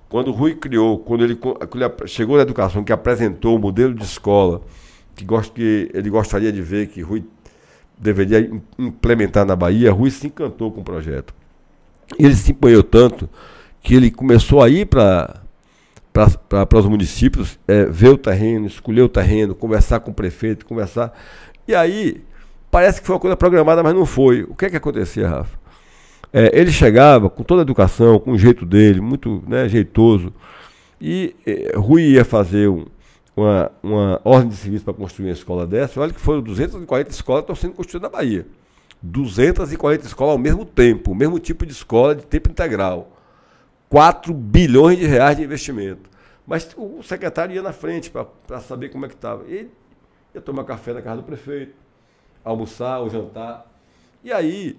[0.09, 3.93] Quando o Rui criou, quando ele, quando ele chegou na educação, que apresentou o modelo
[3.93, 4.61] de escola
[5.15, 7.23] que, gost, que ele gostaria de ver que Rui
[7.97, 11.33] deveria im- implementar na Bahia, Rui se encantou com o projeto.
[12.19, 13.29] Ele se empenhou tanto
[13.81, 15.41] que ele começou a ir para
[16.13, 21.11] para os municípios, é, ver o terreno, escolher o terreno, conversar com o prefeito, conversar.
[21.67, 22.23] E aí,
[22.71, 24.43] parece que foi uma coisa programada, mas não foi.
[24.43, 25.64] O que é que acontecia, Rafa?
[26.37, 30.33] É, ele chegava com toda a educação, com o jeito dele, muito né, jeitoso,
[30.99, 32.85] e eh, Rui ia fazer um-
[33.37, 35.97] uma, uma ordem de serviço para construir uma escola dessa.
[36.01, 38.45] Olha que foram 240 escolas que estão sendo construídas na Bahia.
[39.01, 43.11] 240 escolas ao mesmo tempo, o mesmo tipo de escola de tempo integral.
[43.89, 46.09] 4 bilhões de reais de investimento.
[46.45, 49.43] Mas o secretário ia na frente para saber como é que estava.
[49.47, 49.69] Ele
[50.33, 51.73] ia tomar café na casa do prefeito,
[52.43, 53.65] almoçar ou jantar.
[54.23, 54.77] E aí,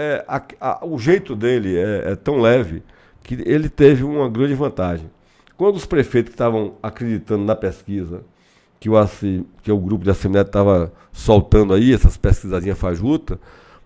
[0.00, 2.82] é, a- a- o jeito dele é, é tão leve
[3.22, 5.10] que ele teve uma grande vantagem.
[5.56, 8.22] Quando os prefeitos que estavam acreditando na pesquisa,
[8.78, 8.94] que o,
[9.62, 13.38] que o grupo de Assembleia estava soltando aí, essas pesquisadinhas fajutas,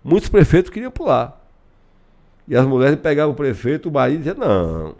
[0.02, 1.40] muitos prefeitos queriam pular.
[2.46, 4.94] E as mulheres pegavam o prefeito, o marido e diziam, não,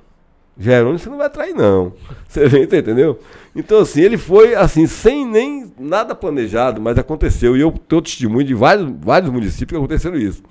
[0.59, 1.93] Jerônimo você não vai trair não.
[2.29, 3.19] Você vê, tá entendeu?
[3.55, 7.57] Então assim, ele foi assim, sem nem nada planejado, mas aconteceu.
[7.57, 10.43] E eu tenho testemunho de vários, vários municípios que aconteceu isso.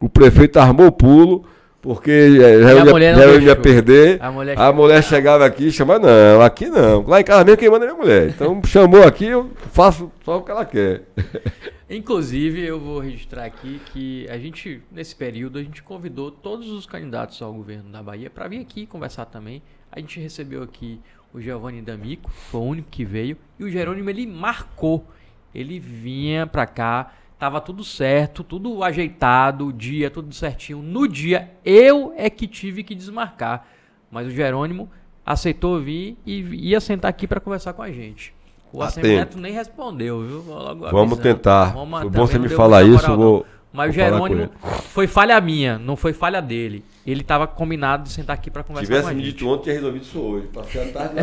[0.00, 1.44] O prefeito armou o pulo,
[1.80, 4.22] porque eh, a Jerônimo mulher ia, Jerônimo ia perder.
[4.22, 7.06] A mulher A mulher chegava aqui e chamava, não, aqui não.
[7.06, 8.28] Lá em casa mesmo quem manda é minha mulher.
[8.28, 11.02] Então chamou aqui, eu faço só o que ela quer.
[11.90, 16.84] Inclusive, eu vou registrar aqui que a gente, nesse período, a gente convidou todos os
[16.84, 19.62] candidatos ao governo da Bahia para vir aqui conversar também.
[19.90, 21.00] A gente recebeu aqui
[21.32, 25.06] o Giovanni D'Amico, foi o único que veio, e o Jerônimo ele marcou.
[25.54, 30.82] Ele vinha para cá, tava tudo certo, tudo ajeitado, o dia tudo certinho.
[30.82, 33.66] No dia eu é que tive que desmarcar,
[34.10, 34.90] mas o Jerônimo
[35.24, 38.34] aceitou vir e ia sentar aqui para conversar com a gente.
[38.72, 39.00] O Atento.
[39.00, 40.42] Assemineto nem respondeu, viu?
[40.42, 41.22] Vou logo Vamos avisando.
[41.22, 41.64] tentar.
[41.66, 43.57] Roma Foi bom você me falar isso, moral, não.
[43.78, 44.50] Mas o vou Jerônimo
[44.90, 46.84] foi falha minha, não foi falha dele.
[47.06, 49.32] Ele estava combinado de sentar aqui para Se conversar tivesse com a me gente.
[49.32, 50.46] dito ontem, tinha resolvido isso hoje.
[50.48, 51.14] Passei a tarde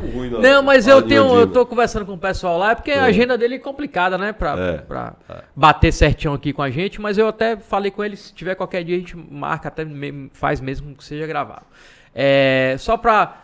[0.00, 0.30] com ruim.
[0.30, 2.92] na- Não, mas eu de tenho, eu tô conversando com o pessoal lá, é porque
[2.92, 3.00] a É.
[3.00, 4.76] agenda dele é complicada, né, pra, É.
[4.78, 5.14] pra
[5.54, 8.84] bater certinho aqui com a gente, mas eu até falei com ele, se tiver qualquer
[8.84, 11.66] dia a gente marca, até me- faz mesmo que seja gravado.
[12.14, 13.40] É, só pra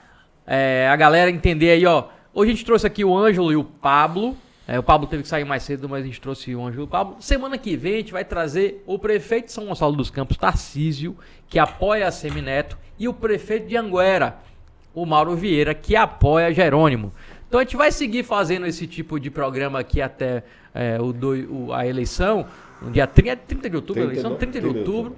[0.46, 3.62] é, a galera entender aí, ó, hoje a gente trouxe aqui o Ângelo e o
[3.64, 4.36] Pablo,
[4.72, 6.84] é, o Pablo teve que sair mais cedo, mas a gente trouxe o Ângelo e
[6.84, 7.16] o Pablo.
[7.20, 11.16] Semana que vem a gente vai trazer o prefeito de São Gonçalo dos Campos, Tarcísio,
[11.48, 14.38] que apoia a Semineto, e o prefeito de Anguera,
[14.94, 17.12] o Mauro Vieira, que apoia Jerônimo.
[17.48, 21.46] Então a gente vai seguir fazendo esse tipo de programa aqui até é, o doi-
[21.50, 22.46] o- a eleição,
[22.80, 24.38] no dia 30, 30 de outubro, a 30 eleição, não?
[24.38, 25.16] 30 de 30 de outubro,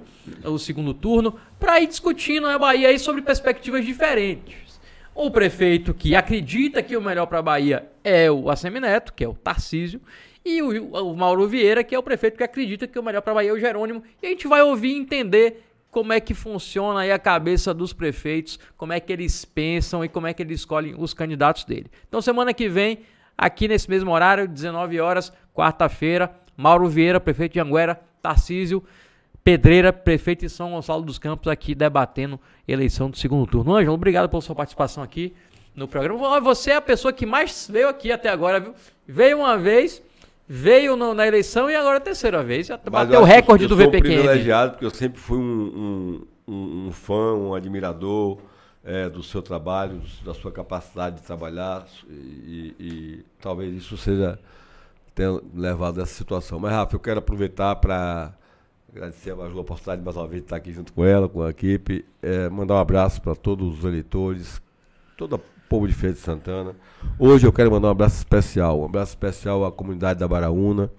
[0.51, 4.79] o segundo turno, para ir discutindo a Bahia aí sobre perspectivas diferentes.
[5.13, 9.27] O prefeito que acredita que o melhor para a Bahia é o Assemineto, que é
[9.27, 10.01] o Tarcísio,
[10.45, 13.33] e o, o Mauro Vieira, que é o prefeito que acredita que o melhor para
[13.33, 14.03] Bahia é o Jerônimo.
[14.21, 17.93] E a gente vai ouvir e entender como é que funciona aí a cabeça dos
[17.93, 21.85] prefeitos, como é que eles pensam e como é que eles escolhem os candidatos dele.
[22.07, 22.99] Então, semana que vem,
[23.37, 28.83] aqui nesse mesmo horário, 19 horas, quarta-feira, Mauro Vieira, prefeito de Anguera, Tarcísio
[29.43, 33.75] Pedreira, prefeito de São Gonçalo dos Campos, aqui debatendo eleição do segundo turno.
[33.75, 35.33] Ângelo, obrigado pela sua participação aqui
[35.75, 36.39] no programa.
[36.41, 38.73] Você é a pessoa que mais veio aqui até agora, viu?
[39.07, 40.01] Veio uma vez,
[40.47, 42.67] veio no- na eleição e agora é a terceira vez.
[42.67, 44.15] Já bateu eu o recorde eu do sou um VPQM.
[44.15, 48.37] privilegiado, porque eu sempre fui um, um, um- fã, um admirador
[48.85, 54.37] é, do seu trabalho, da sua capacidade de trabalhar, e, e talvez isso seja
[55.15, 56.59] tenha levado a essa situação.
[56.59, 58.33] Mas, Rafa, eu quero aproveitar para
[58.91, 61.29] agradecer a Maju a oportunidade de mais uma vez de estar aqui junto com ela,
[61.29, 64.61] com a equipe, é, mandar um abraço para todos os eleitores,
[65.15, 65.35] todo o
[65.69, 66.75] povo de Feira de Santana.
[67.17, 70.91] Hoje eu quero mandar um abraço especial, um abraço especial à comunidade da Baraúna,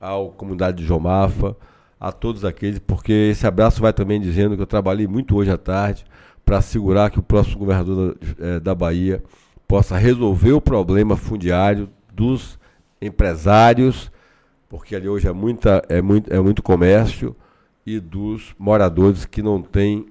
[0.00, 1.56] à comunidade de Jomafa,
[1.98, 5.58] a todos aqueles, porque esse abraço vai também dizendo que eu trabalhei muito hoje à
[5.58, 6.04] tarde
[6.44, 9.22] para assegurar que o próximo governador da, eh, da Bahia
[9.66, 12.58] possa resolver o problema fundiário dos
[13.00, 14.12] empresários,
[14.68, 17.34] porque ali hoje é, muita, é, muito, é muito comércio,
[17.84, 20.06] e dos moradores que não têm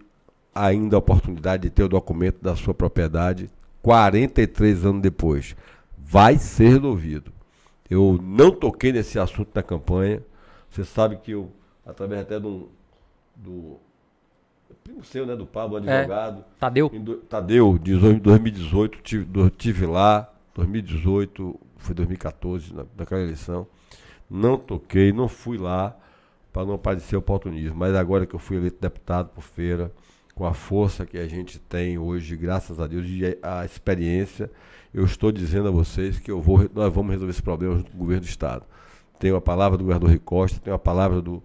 [0.54, 3.50] ainda a oportunidade de ter o documento da sua propriedade
[3.90, 5.56] 43 anos depois.
[5.96, 7.32] Vai ser resolvido.
[7.88, 10.24] Eu não toquei nesse assunto na campanha.
[10.72, 11.52] Você sabe que eu,
[11.86, 12.68] através até de um,
[13.36, 13.78] do
[14.84, 16.90] primo seu, né, do Pablo, advogado, Tadeu?
[16.92, 23.68] em do- Tadeu, de 2018, tive, do- tive lá, 2018, foi 2014, na, naquela eleição.
[24.28, 25.96] Não toquei, não fui lá
[26.52, 27.76] para não parecer oportunismo.
[27.78, 29.92] Mas agora que eu fui eleito deputado por feira,
[30.36, 34.52] com a força que a gente tem hoje, graças a Deus, e a experiência,
[34.94, 37.98] eu estou dizendo a vocês que eu vou, nós vamos resolver esse problema junto com
[37.98, 38.66] o governo do Estado.
[39.18, 41.42] Tenho a palavra do governador Ricosta, tenho a palavra do,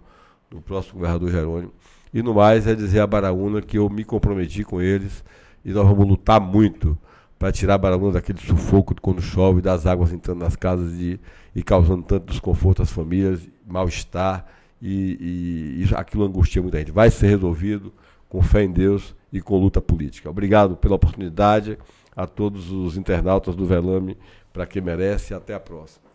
[0.51, 1.73] do próximo governador Jerônimo.
[2.13, 5.25] E no mais é dizer a Baraúna que eu me comprometi com eles
[5.65, 6.99] e nós vamos lutar muito
[7.39, 11.21] para tirar a Baraúna daquele sufoco quando chove, das águas entrando nas casas e,
[11.55, 14.47] e causando tanto desconforto às famílias, mal-estar
[14.83, 16.91] e, e isso, aquilo angustia muita gente.
[16.91, 17.93] Vai ser resolvido
[18.31, 20.31] com fé em Deus e com luta política.
[20.31, 21.77] Obrigado pela oportunidade
[22.17, 24.17] a todos os internautas do Velame,
[24.53, 26.09] para quem merece e até a próxima.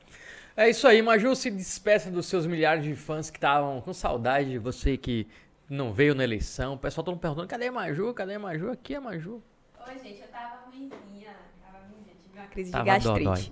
[0.58, 4.50] É isso aí, Maju se despeça dos seus milhares de fãs que estavam com saudade
[4.50, 5.28] de você que
[5.70, 6.76] não veio na eleição.
[6.76, 8.14] O pessoal todo perguntando, cadê a Maju?
[8.14, 8.72] Cadê a Maju?
[8.72, 9.42] Aqui é a Maju.
[9.86, 11.36] Oi, gente, eu tava ruimzinha.
[11.62, 13.24] Tava ruimzinha, tive uma crise Tava de gastrite.
[13.24, 13.52] dodói.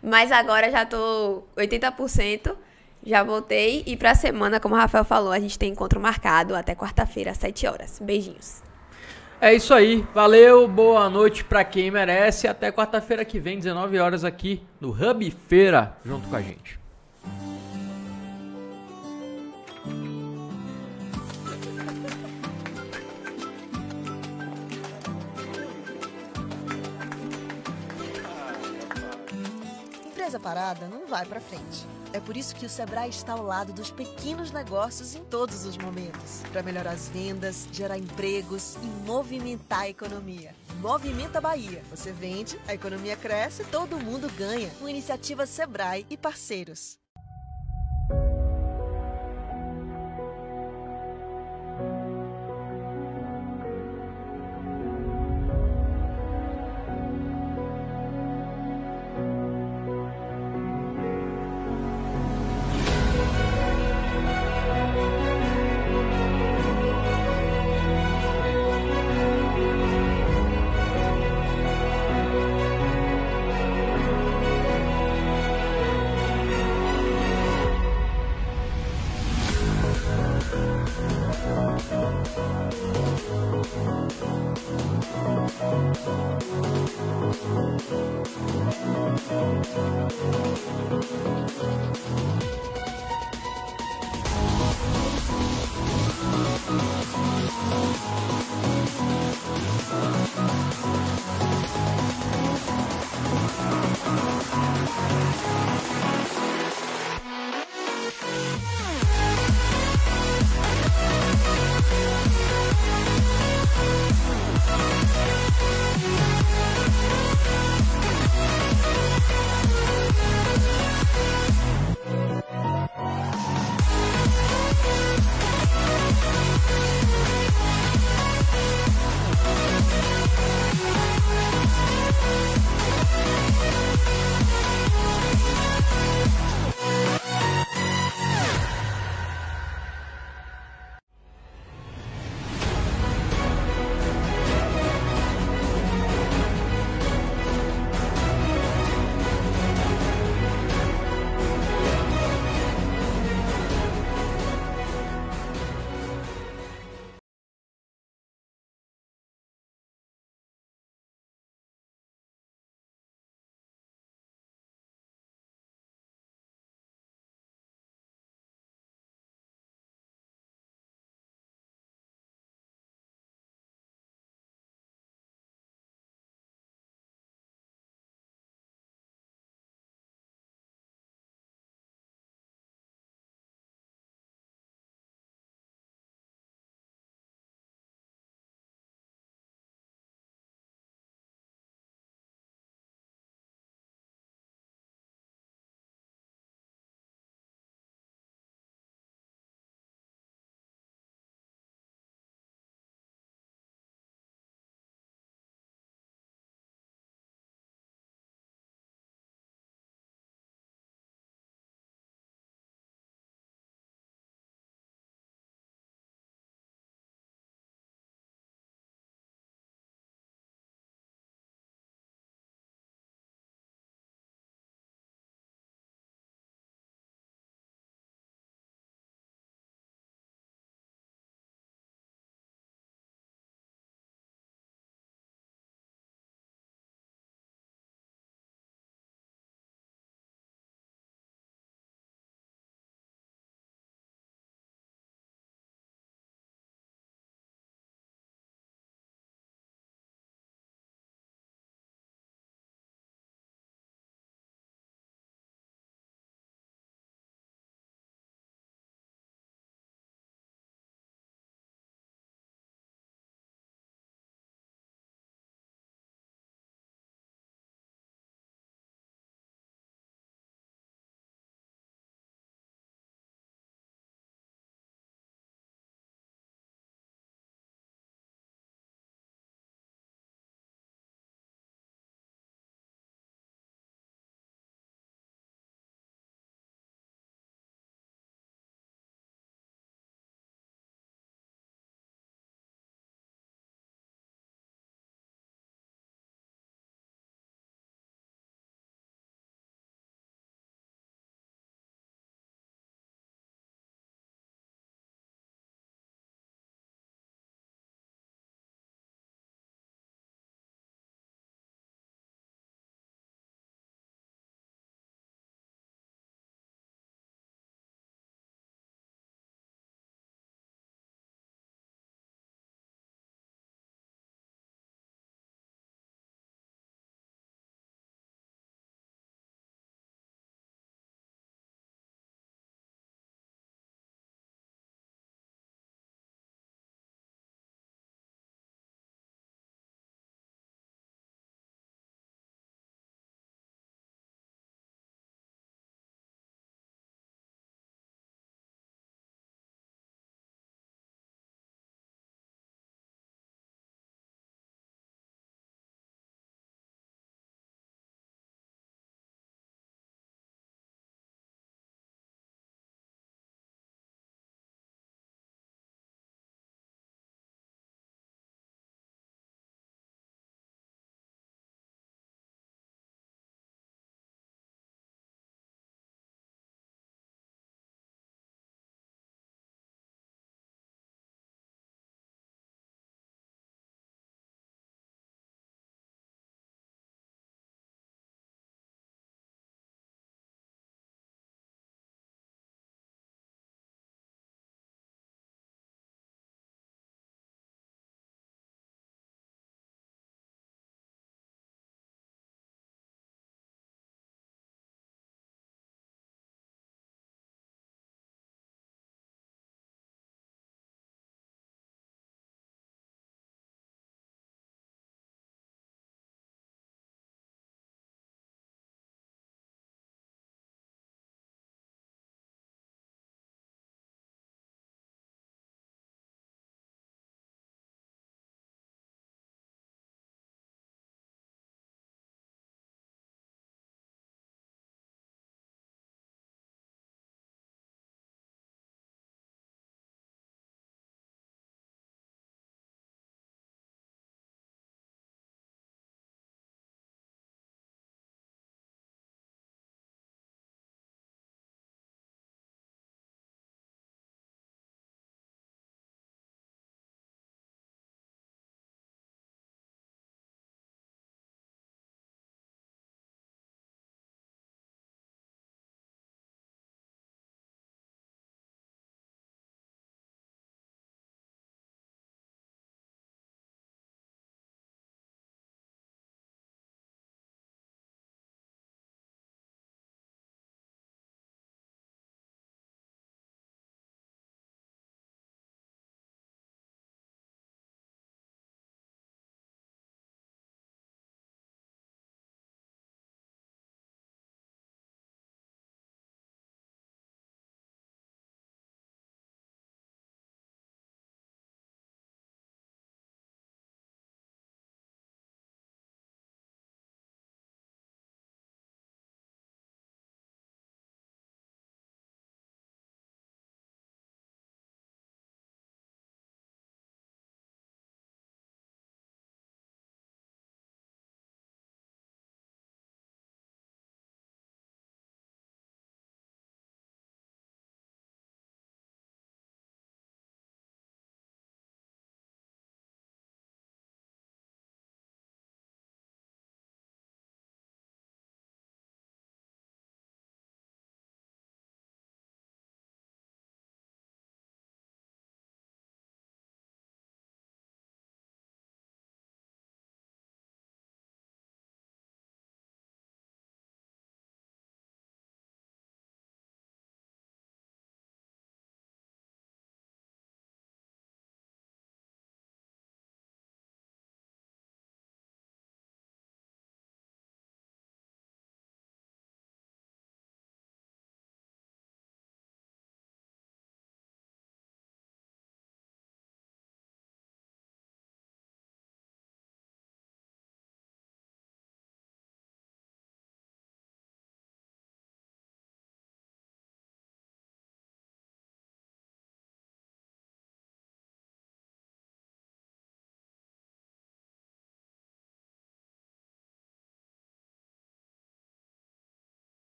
[0.00, 2.54] Mas agora já tô 80%.
[3.08, 6.74] Já voltei e pra semana, como o Rafael falou, a gente tem encontro marcado até
[6.74, 7.98] quarta-feira às 7 horas.
[8.02, 8.62] Beijinhos.
[9.40, 10.06] É isso aí.
[10.12, 12.46] Valeu, boa noite pra quem merece.
[12.46, 16.78] Até quarta-feira que vem, 19 horas aqui no Hub Feira, junto com a gente.
[30.04, 31.97] Empresa parada não vai para frente.
[32.12, 35.76] É por isso que o Sebrae está ao lado dos pequenos negócios em todos os
[35.76, 40.54] momentos, para melhorar as vendas, gerar empregos e movimentar a economia.
[40.80, 41.82] Movimenta Bahia.
[41.90, 44.70] Você vende, a economia cresce, todo mundo ganha.
[44.78, 46.98] Com iniciativa Sebrae e parceiros.